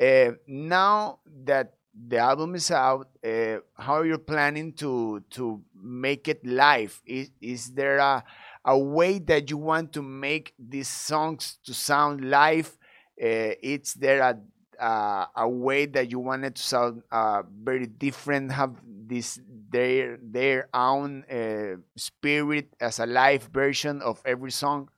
Uh, 0.00 0.32
now 0.46 1.20
that 1.44 1.74
the 1.94 2.16
album 2.16 2.54
is 2.54 2.70
out, 2.70 3.08
uh, 3.24 3.58
how 3.76 3.94
are 3.94 4.06
you 4.06 4.18
planning 4.18 4.72
to 4.72 5.22
to 5.30 5.62
make 5.74 6.28
it 6.28 6.44
live? 6.46 7.00
Is 7.06 7.30
is 7.40 7.72
there 7.72 7.98
a 7.98 8.24
a 8.64 8.78
way 8.78 9.18
that 9.18 9.50
you 9.50 9.58
want 9.58 9.92
to 9.92 10.02
make 10.02 10.54
these 10.58 10.88
songs 10.88 11.58
to 11.64 11.74
sound 11.74 12.24
live? 12.24 12.78
Uh, 13.22 13.54
it's 13.62 13.94
there 13.94 14.20
a 14.20 14.38
uh, 14.82 15.26
a 15.36 15.48
way 15.48 15.86
that 15.86 16.10
you 16.10 16.18
wanted 16.18 16.56
to 16.56 16.62
sound 16.62 17.02
uh, 17.12 17.44
very 17.62 17.86
different, 17.86 18.50
have 18.50 18.74
this 18.84 19.38
their 19.70 20.18
their 20.20 20.68
own 20.74 21.24
uh, 21.30 21.78
spirit 21.96 22.74
as 22.80 22.98
a 22.98 23.06
live 23.06 23.44
version 23.54 24.02
of 24.02 24.20
every 24.26 24.50
song? 24.50 24.90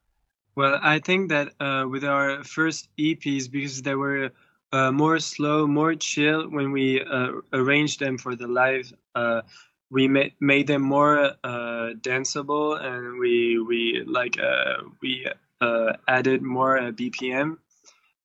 Well, 0.57 0.81
I 0.83 1.01
think 1.01 1.29
that 1.29 1.53
uh, 1.61 1.85
with 1.89 2.05
our 2.05 2.43
first 2.45 2.89
EPs, 2.97 3.51
because 3.51 3.83
they 3.83 3.95
were 3.95 4.31
uh, 4.73 4.91
more 4.91 5.19
slow, 5.19 5.67
more 5.67 5.95
chill, 5.95 6.49
when 6.49 6.73
we 6.73 7.03
uh, 7.03 7.33
arranged 7.53 8.01
them 8.01 8.17
for 8.17 8.35
the 8.35 8.49
live, 8.49 8.91
we 9.91 10.09
made 10.09 10.33
made 10.41 10.67
them 10.67 10.83
more 10.83 11.37
danceable, 12.01 12.81
and 12.81 13.19
we 13.19 13.61
we 13.61 14.03
like 14.07 14.41
we 15.03 15.27
added 16.09 16.41
more 16.43 16.79
BPM 16.93 17.59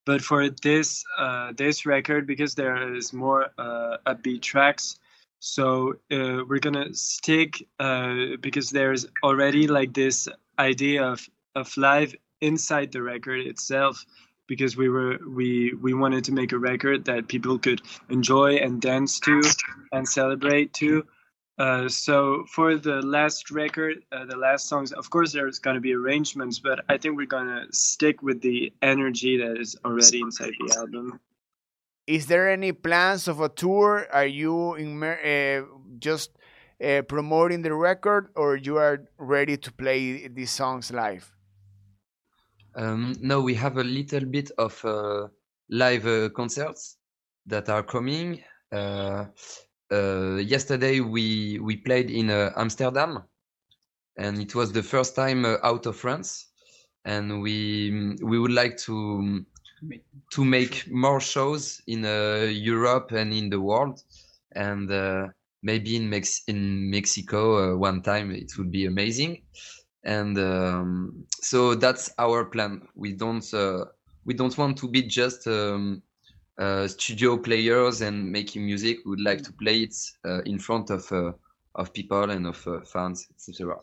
but 0.10 0.24
for 0.24 0.50
this 0.50 1.06
uh, 1.20 1.54
this 1.56 1.86
record, 1.86 2.26
because 2.26 2.56
there 2.56 2.96
is 2.96 3.14
more 3.14 3.52
uh, 3.60 3.98
upbeat 4.08 4.42
tracks, 4.42 4.98
so 5.38 5.94
uh, 6.12 6.42
we're 6.50 6.66
gonna 6.68 6.92
stick 6.96 7.68
uh, 7.80 8.36
because 8.42 8.72
there's 8.72 9.06
already 9.22 9.68
like 9.68 9.94
this 9.94 10.28
idea 10.58 11.04
of 11.04 11.30
of 11.54 11.78
live 11.78 12.16
inside 12.42 12.92
the 12.92 13.04
record 13.04 13.42
itself. 13.46 14.04
Because 14.48 14.76
we 14.76 14.90
were 14.90 15.20
we 15.30 15.76
we 15.80 15.94
wanted 15.94 16.24
to 16.24 16.32
make 16.32 16.54
a 16.54 16.58
record 16.58 17.06
that 17.06 17.28
people 17.28 17.60
could 17.60 17.80
enjoy 18.10 18.56
and 18.56 18.82
dance 18.82 19.20
to 19.20 19.44
and 19.92 20.10
celebrate 20.10 20.74
to. 20.82 21.06
Uh, 21.60 21.90
so 21.90 22.46
for 22.48 22.78
the 22.78 23.02
last 23.02 23.52
record, 23.52 24.02
uh, 24.14 24.26
the 24.26 24.38
last 24.38 24.70
songs, 24.70 24.94
of 24.94 25.10
course, 25.10 25.34
there's 25.34 25.60
going 25.60 25.76
to 25.76 25.82
be 25.82 25.94
arrangements, 25.94 26.58
but 26.58 26.86
I 26.88 26.98
think 26.98 27.18
we're 27.18 27.26
going 27.26 27.48
to 27.48 27.68
stick 27.74 28.24
with 28.24 28.42
the 28.42 28.72
energy 28.82 29.38
that 29.38 29.58
is 29.60 29.76
already 29.84 30.22
inside 30.22 30.54
the 30.58 30.74
album. 30.78 31.20
Is 32.08 32.28
there 32.28 32.50
any 32.50 32.72
plans 32.72 33.28
of 33.28 33.42
a 33.42 33.50
tour? 33.50 34.08
Are 34.14 34.26
you 34.26 34.76
in, 34.76 35.04
uh, 35.04 35.64
just 36.00 36.32
uh, 36.82 37.02
promoting 37.02 37.62
the 37.62 37.74
record, 37.74 38.30
or 38.36 38.56
you 38.56 38.78
are 38.78 39.04
ready 39.18 39.58
to 39.58 39.72
play 39.74 40.30
these 40.30 40.52
songs 40.52 40.92
live? 40.92 41.30
Um, 42.74 43.16
no, 43.20 43.42
we 43.42 43.54
have 43.56 43.78
a 43.78 43.84
little 43.84 44.24
bit 44.24 44.50
of 44.58 44.80
uh, 44.86 45.28
live 45.70 46.34
concerts 46.34 46.96
that 47.48 47.68
are 47.68 47.84
coming 47.84 48.44
uh, 48.72 49.26
yesterday 49.92 51.00
we 51.00 51.60
we 51.60 51.78
played 51.78 52.12
in 52.12 52.30
uh, 52.30 52.52
Amsterdam, 52.56 53.24
and 54.18 54.40
it 54.40 54.56
was 54.56 54.72
the 54.72 54.84
first 54.84 55.16
time 55.16 55.46
uh, 55.46 55.58
out 55.64 55.86
of 55.86 55.96
France, 55.96 56.48
and 57.06 57.42
we 57.42 58.16
we 58.22 58.40
would 58.40 58.52
like 58.52 58.78
to 58.78 59.46
to 60.32 60.46
make 60.46 60.90
more 60.92 61.20
shows 61.20 61.82
in 61.88 62.04
Europe 62.04 63.12
and 63.12 63.34
in 63.34 63.50
the 63.50 63.60
world, 63.60 64.04
and 64.56 64.90
maybe 65.64 65.96
in 65.96 66.10
Mex 66.10 66.44
in 66.48 66.90
Mexico 66.90 67.78
one 67.78 68.02
time 68.02 68.32
it 68.32 68.58
would 68.58 68.72
be 68.72 68.86
amazing. 68.86 69.42
And 70.04 70.38
um, 70.38 71.26
so 71.42 71.76
that's 71.76 72.12
our 72.18 72.46
plan. 72.46 72.88
We 72.96 73.14
don't 73.14 73.54
uh, 73.54 73.86
we 74.26 74.34
don't 74.34 74.58
want 74.58 74.78
to 74.78 74.88
be 74.88 75.04
just 75.04 75.48
um, 75.48 76.02
uh, 76.04 76.09
studio 76.88 77.38
players 77.38 78.02
and 78.02 78.30
making 78.32 78.66
music 78.66 78.98
would 79.06 79.22
like 79.22 79.42
to 79.44 79.54
play 79.54 79.84
it 79.84 79.96
uh, 80.26 80.42
in 80.42 80.60
front 80.60 80.90
of 80.90 81.10
uh, 81.12 81.32
of 81.76 81.94
people 81.94 82.30
and 82.30 82.48
of 82.48 82.68
uh, 82.68 82.82
fans, 82.82 83.28
etc. 83.32 83.76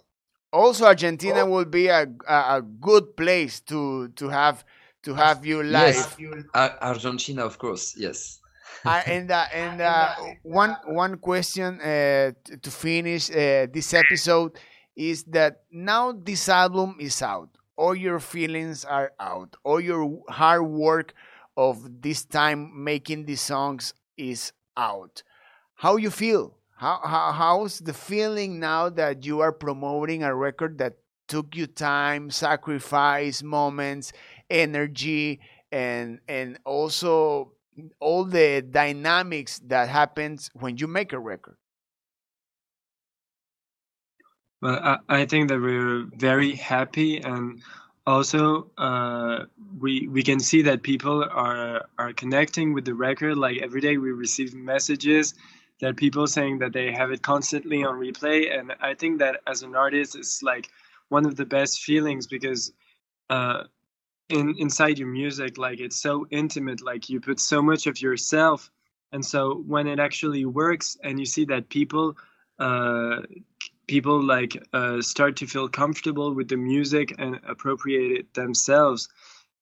Also, 0.52 0.84
Argentina 0.84 1.40
oh. 1.40 1.46
will 1.46 1.64
be 1.64 1.88
a, 1.88 2.06
a 2.28 2.62
good 2.80 3.16
place 3.16 3.60
to 3.60 4.08
to 4.08 4.28
have 4.28 4.64
to 5.02 5.14
have 5.14 5.46
you 5.46 5.62
live. 5.62 6.16
Yes, 6.18 6.44
Argentina, 6.80 7.44
of 7.44 7.58
course. 7.58 7.94
Yes. 7.96 8.40
uh, 8.84 9.02
and 9.06 9.30
uh, 9.30 9.44
and 9.52 9.80
uh, 9.80 10.14
one 10.42 10.76
one 10.86 11.18
question 11.18 11.80
uh, 11.80 12.32
to 12.62 12.70
finish 12.70 13.30
uh, 13.30 13.66
this 13.72 13.94
episode 13.94 14.58
is 14.94 15.24
that 15.24 15.62
now 15.70 16.12
this 16.12 16.48
album 16.48 16.96
is 17.00 17.22
out. 17.22 17.48
All 17.76 17.94
your 17.94 18.20
feelings 18.20 18.84
are 18.84 19.12
out. 19.20 19.56
All 19.64 19.80
your 19.80 20.22
hard 20.28 20.66
work 20.66 21.14
of 21.56 22.02
this 22.02 22.24
time 22.24 22.84
making 22.84 23.24
these 23.24 23.40
songs 23.40 23.94
is 24.16 24.52
out. 24.76 25.22
How 25.74 25.96
you 25.96 26.10
feel? 26.10 26.58
How, 26.76 27.00
how 27.02 27.32
how's 27.32 27.78
the 27.78 27.94
feeling 27.94 28.60
now 28.60 28.90
that 28.90 29.24
you 29.24 29.40
are 29.40 29.52
promoting 29.52 30.22
a 30.22 30.34
record 30.34 30.78
that 30.78 30.98
took 31.26 31.56
you 31.56 31.66
time, 31.66 32.30
sacrifice, 32.30 33.42
moments, 33.42 34.12
energy, 34.50 35.40
and 35.72 36.20
and 36.28 36.58
also 36.64 37.52
all 38.00 38.24
the 38.24 38.62
dynamics 38.62 39.58
that 39.64 39.88
happens 39.88 40.50
when 40.54 40.76
you 40.76 40.86
make 40.86 41.12
a 41.12 41.18
record? 41.18 41.56
Well, 44.60 44.78
I, 44.82 44.98
I 45.08 45.26
think 45.26 45.48
that 45.48 45.60
we're 45.60 46.06
very 46.16 46.54
happy 46.54 47.18
and 47.18 47.62
also 48.06 48.70
uh, 48.78 49.44
we 49.80 50.06
we 50.08 50.22
can 50.22 50.40
see 50.40 50.62
that 50.62 50.82
people 50.82 51.24
are 51.24 51.86
are 51.98 52.12
connecting 52.12 52.72
with 52.72 52.84
the 52.84 52.94
record. 52.94 53.36
Like 53.36 53.58
every 53.58 53.80
day 53.80 53.96
we 53.98 54.12
receive 54.12 54.54
messages 54.54 55.34
that 55.80 55.96
people 55.96 56.26
saying 56.26 56.58
that 56.58 56.72
they 56.72 56.92
have 56.92 57.10
it 57.10 57.22
constantly 57.22 57.84
on 57.84 57.96
replay. 57.96 58.56
And 58.56 58.74
i 58.80 58.94
think 58.94 59.18
that 59.18 59.40
as 59.46 59.62
an 59.62 59.74
artist 59.74 60.16
it's 60.16 60.42
like 60.42 60.68
one 61.08 61.26
of 61.26 61.36
the 61.36 61.44
best 61.44 61.80
feelings 61.82 62.26
because 62.26 62.72
uh, 63.30 63.64
in 64.28 64.54
inside 64.58 64.98
your 64.98 65.08
music 65.08 65.58
like 65.58 65.80
it's 65.80 66.00
so 66.00 66.26
intimate. 66.30 66.82
Like 66.82 67.08
you 67.08 67.20
put 67.20 67.40
so 67.40 67.62
much 67.62 67.86
of 67.86 68.00
yourself. 68.00 68.70
And 69.12 69.24
so 69.24 69.62
when 69.66 69.86
it 69.86 70.00
actually 70.00 70.44
works 70.44 70.96
and 71.02 71.18
you 71.18 71.26
see 71.26 71.44
that 71.46 71.68
people 71.68 72.16
uh, 72.58 73.22
people 73.86 74.22
like 74.22 74.56
uh, 74.72 75.00
start 75.00 75.36
to 75.36 75.46
feel 75.46 75.68
comfortable 75.68 76.34
with 76.34 76.48
the 76.48 76.56
music 76.56 77.14
and 77.18 77.40
appropriate 77.46 78.10
it 78.18 78.34
themselves 78.34 79.08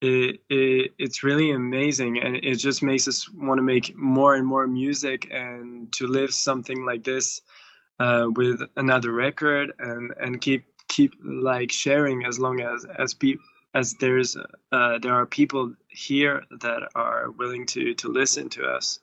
it, 0.01 0.41
it, 0.51 0.93
it's 0.99 1.23
really 1.23 1.51
amazing 1.53 2.19
and 2.19 2.37
it 2.37 2.57
just 2.57 2.83
makes 2.83 3.09
us 3.09 3.29
want 3.31 3.59
to 3.59 3.63
make 3.63 3.97
more 3.97 4.35
and 4.35 4.47
more 4.47 4.67
music 4.67 5.29
and 5.31 5.91
to 5.93 6.07
live 6.07 6.33
something 6.33 6.85
like 6.85 7.05
this 7.05 7.41
uh, 8.01 8.27
with 8.35 8.61
another 8.77 9.13
record 9.13 9.73
and 9.79 10.13
and 10.21 10.41
keep 10.41 10.65
keep 10.89 11.15
like 11.25 11.73
sharing 11.73 12.25
as 12.25 12.39
long 12.39 12.61
as 12.61 12.85
as 12.99 13.15
pe- 13.15 13.37
as 13.75 13.95
there's 13.95 14.37
uh, 14.73 14.99
there 14.99 15.15
are 15.15 15.27
people 15.27 15.75
here 15.89 16.43
that 16.61 16.89
are 16.95 17.31
willing 17.31 17.65
to 17.67 17.95
to 17.95 18.09
listen 18.09 18.49
to 18.51 18.65
us. 18.65 18.99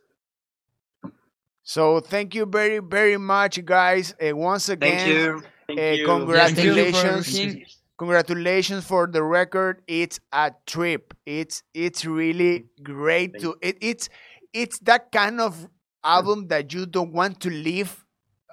So 1.63 1.99
thank 1.99 2.33
you 2.35 2.45
very 2.45 2.79
very 2.79 3.17
much, 3.17 3.63
guys. 3.65 4.13
Uh, 4.21 4.35
once 4.35 4.69
again, 4.69 4.97
Thank 4.97 5.09
you. 5.09 5.43
Thank 5.67 5.79
Uh, 5.79 5.83
you. 6.01 6.05
congratulations. 6.05 7.31
Thank 7.31 7.59
you 7.59 7.65
for 7.65 7.71
congratulations 7.97 8.85
for 8.85 9.07
the 9.07 9.23
record. 9.23 9.81
It's 9.87 10.19
a 10.31 10.51
trip. 10.65 11.13
It's 11.25 11.63
it's 11.73 12.05
really 12.05 12.65
great 12.83 13.33
Thank 13.33 13.43
to 13.43 13.55
it, 13.61 13.77
it's 13.81 14.09
it's 14.53 14.79
that 14.79 15.11
kind 15.11 15.39
of 15.39 15.67
album 16.03 16.47
that 16.47 16.73
you 16.73 16.85
don't 16.85 17.13
want 17.13 17.39
to 17.41 17.49
leave. 17.49 18.03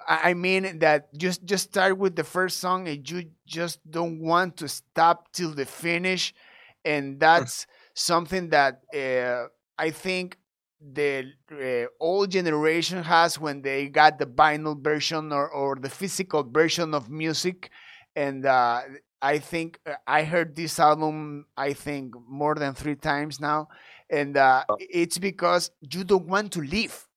I 0.07 0.31
I 0.31 0.33
mean 0.33 0.79
that 0.79 1.13
just 1.17 1.43
just 1.45 1.65
start 1.69 1.97
with 1.97 2.15
the 2.15 2.23
first 2.23 2.59
song 2.59 2.87
and 2.87 3.07
you 3.09 3.31
just 3.45 3.79
don't 3.89 4.19
want 4.19 4.57
to 4.57 4.67
stop 4.67 5.31
till 5.33 5.53
the 5.53 5.65
finish, 5.65 6.33
and 6.85 7.19
that's 7.19 7.65
something 7.95 8.49
that 8.49 8.81
uh, 8.95 9.47
I 9.77 9.89
think 9.91 10.37
the 10.81 11.31
uh, 11.51 11.87
old 11.99 12.31
generation 12.31 13.03
has 13.03 13.39
when 13.39 13.61
they 13.61 13.87
got 13.87 14.17
the 14.19 14.25
vinyl 14.25 14.79
version 14.81 15.31
or, 15.31 15.49
or 15.49 15.75
the 15.75 15.89
physical 15.89 16.43
version 16.43 16.93
of 16.93 17.09
music. 17.09 17.69
And 18.15 18.45
uh, 18.45 18.81
i 19.21 19.37
think 19.37 19.79
uh, 19.85 19.93
i 20.07 20.23
heard 20.23 20.55
this 20.55 20.79
album 20.79 21.45
i 21.57 21.73
think 21.73 22.13
more 22.27 22.55
than 22.55 22.73
three 22.73 22.95
times 22.95 23.39
now. 23.39 23.67
And 24.09 24.37
uh, 24.37 24.65
it's 24.77 25.17
because 25.17 25.71
you 25.91 26.03
don't 26.03 26.27
want 26.27 26.51
to 26.53 26.61
leave. 26.61 27.07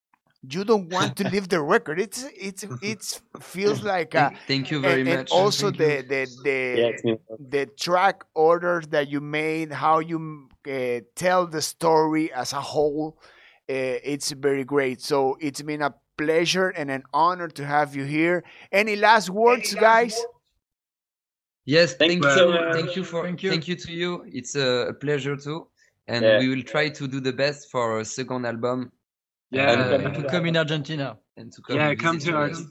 You 0.49 0.65
don't 0.65 0.89
want 0.89 1.17
to 1.17 1.25
leave 1.25 1.49
the 1.49 1.61
record. 1.61 2.01
It's 2.01 2.25
it's 2.37 2.65
it's 2.81 3.21
feels 3.41 3.83
like 3.83 4.15
uh, 4.15 4.31
Thank, 4.31 4.47
thank 4.47 4.71
you 4.71 4.81
very 4.81 5.05
and, 5.05 5.07
and 5.07 5.21
much. 5.21 5.31
also 5.31 5.71
Thank 5.71 5.79
you. 5.79 5.93
the 5.93 6.05
the 6.07 6.29
the 6.43 6.95
Yeah, 7.07 7.17
the 7.39 7.67
track 7.79 8.25
orders 8.35 8.87
that 8.89 9.09
you 9.09 9.21
made, 9.21 9.73
how 9.73 9.99
you 10.01 10.49
uh, 10.69 11.01
tell 11.17 11.47
the 11.47 11.63
story 11.63 12.33
as 12.33 12.53
a 12.53 12.61
whole, 12.61 13.19
uh, 13.21 13.27
it's 14.13 14.31
very 14.33 14.65
great. 14.65 15.01
So 15.01 15.37
it's 15.41 15.63
been 15.63 15.83
a 15.83 15.95
pleasure 16.19 16.69
and 16.71 16.91
an 16.91 17.03
honor 17.13 17.49
to 17.49 17.65
have 17.67 17.97
you 17.97 18.05
here. 18.05 18.45
Any 18.71 18.97
last 18.97 19.31
words, 19.31 19.75
guys? 19.75 20.15
Yes, 21.65 21.95
Thank 21.95 22.23
thank, 22.23 22.25
you 22.25 22.31
you, 22.31 22.37
so 22.37 22.51
much. 22.51 22.75
thank 22.75 22.97
you 22.97 23.05
for, 23.05 23.23
Thank 23.25 23.41
thank 23.41 23.69
you. 23.69 23.75
you. 23.75 23.81
to 23.81 23.93
you. 23.93 24.25
It's 24.27 24.55
a 24.57 24.95
pleasure 25.01 25.37
too, 25.37 25.69
and 26.09 26.25
Yeah. 26.25 26.39
we 26.41 26.49
will 26.49 26.63
try 26.63 26.89
to 26.89 27.07
do 27.07 27.21
the 27.21 27.33
best 27.33 27.71
for 27.71 27.93
our 27.93 28.05
second 28.05 28.45
album. 28.47 28.91
Yeah. 29.51 29.71
uh, 29.71 30.11
to 30.11 30.23
come 30.29 30.47
in 30.47 30.57
Argentina. 30.57 31.19
and 31.37 31.53
to 31.53 31.63
come. 31.63 31.77
Yeah, 31.77 31.89
visit 31.91 32.03
come 32.05 32.19
to 32.19 32.27
you 32.31 32.37
our. 32.37 32.49
guys. 32.49 32.65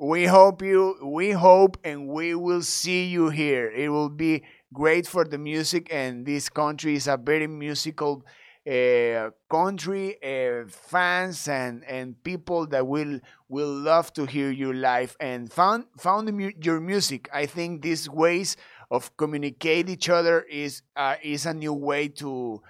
We 0.00 0.26
hope 0.26 0.62
you, 0.62 0.96
we 1.02 1.32
hope, 1.32 1.76
and 1.84 2.06
we 2.06 2.34
will 2.36 2.62
see 2.62 3.04
you 3.06 3.30
here. 3.30 3.68
It 3.70 3.88
will 3.88 4.10
be 4.10 4.44
great 4.72 5.06
for 5.08 5.24
the 5.24 5.38
music, 5.38 5.88
and 5.90 6.24
this 6.24 6.48
country 6.48 6.94
is 6.94 7.08
a 7.08 7.16
very 7.16 7.48
musical 7.48 8.22
uh, 8.68 9.30
country. 9.50 10.16
Uh, 10.22 10.66
fans 10.68 11.48
and 11.48 11.84
and 11.84 12.22
people 12.22 12.66
that 12.66 12.86
will 12.86 13.20
will 13.48 13.72
love 13.72 14.12
to 14.14 14.26
hear 14.26 14.50
you 14.50 14.72
live 14.72 15.16
and 15.20 15.50
found 15.52 15.86
found 15.98 16.32
mu- 16.32 16.52
your 16.62 16.80
music. 16.80 17.28
I 17.32 17.46
think 17.46 17.82
these 17.82 18.08
ways 18.10 18.56
of 18.90 19.16
communicate 19.16 19.88
each 19.88 20.08
other 20.08 20.42
is 20.42 20.82
uh, 20.96 21.16
is 21.22 21.46
a 21.46 21.54
new 21.54 21.72
way 21.72 22.08
to 22.08 22.62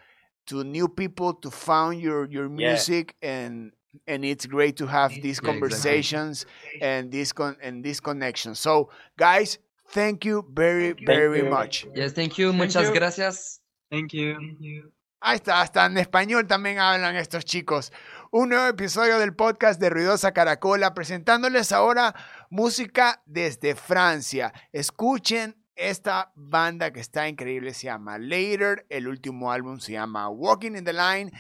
to 0.46 0.64
new 0.64 0.88
people 0.88 1.34
to 1.34 1.50
find 1.50 2.00
your 2.00 2.26
your 2.26 2.48
Yeah. 2.48 2.70
music 2.72 3.16
and 3.22 3.72
and 4.06 4.24
it's 4.24 4.46
great 4.46 4.76
to 4.76 4.87
have 4.87 5.11
these 5.11 5.40
Yeah, 5.42 5.50
exactly. 5.50 5.52
conversations 5.52 6.46
and 6.80 7.11
this 7.11 7.32
con 7.32 7.56
and 7.62 7.84
this 7.84 8.00
connection. 8.00 8.54
So, 8.54 8.90
guys, 9.16 9.58
thank 9.88 10.24
you 10.24 10.44
very, 10.52 10.92
very 10.92 11.38
you. 11.38 11.50
much. 11.50 11.87
Yes, 11.94 12.12
thank 12.12 12.38
you. 12.38 12.52
Muchas 12.52 12.88
you. 12.88 12.94
gracias. 12.94 13.61
Thank 13.90 14.12
you. 14.12 14.92
Ahí 15.20 15.35
está, 15.35 15.61
hasta 15.61 15.85
en 15.87 15.98
español 15.98 16.46
también 16.46 16.78
hablan 16.78 17.16
estos 17.16 17.44
chicos. 17.44 17.92
Un 18.31 18.50
nuevo 18.50 18.68
episodio 18.68 19.18
del 19.18 19.35
podcast 19.35 19.81
de 19.81 19.90
Ruidosa 19.90 20.33
Caracola, 20.33 20.94
presentándoles 20.94 21.72
ahora 21.72 22.14
música 22.50 23.20
desde 23.26 23.74
Francia. 23.74 24.52
Escuchen 24.70 25.61
esta 25.74 26.31
banda 26.37 26.92
que 26.92 27.00
está 27.00 27.26
increíble, 27.26 27.74
se 27.74 27.87
llama 27.87 28.18
Later, 28.18 28.87
el 28.90 29.09
último 29.09 29.50
álbum 29.50 29.81
se 29.81 29.92
llama 29.92 30.28
Walking 30.28 30.76
in 30.76 30.85
the 30.85 30.92
Line, 30.92 31.33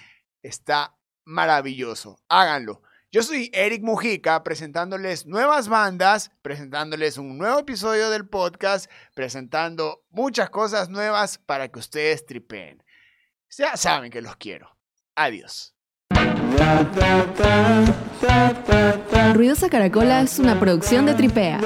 está 0.42 0.96
maravilloso, 1.24 2.18
háganlo. 2.28 2.82
Yo 3.12 3.22
soy 3.22 3.48
Eric 3.54 3.84
Mujica 3.84 4.42
presentándoles 4.42 5.24
nuevas 5.24 5.68
bandas, 5.68 6.32
presentándoles 6.42 7.16
un 7.16 7.38
nuevo 7.38 7.60
episodio 7.60 8.10
del 8.10 8.28
podcast, 8.28 8.90
presentando 9.14 10.04
muchas 10.10 10.50
cosas 10.50 10.88
nuevas 10.88 11.38
para 11.38 11.68
que 11.68 11.78
ustedes 11.78 12.26
tripeen. 12.26 12.82
Ya 13.56 13.76
saben 13.76 14.10
que 14.10 14.20
los 14.20 14.36
quiero. 14.36 14.76
Adiós. 15.16 15.74
Ruidosa 19.34 19.68
Caracola 19.68 20.20
es 20.22 20.38
una 20.38 20.58
producción 20.58 21.06
de 21.06 21.14
Tripea. 21.14 21.60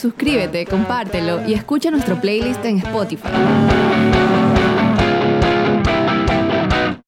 Suscríbete, 0.00 0.66
compártelo 0.66 1.46
y 1.46 1.54
escucha 1.54 1.90
nuestro 1.90 2.20
playlist 2.20 2.64
en 2.64 2.78
Spotify. 2.78 3.28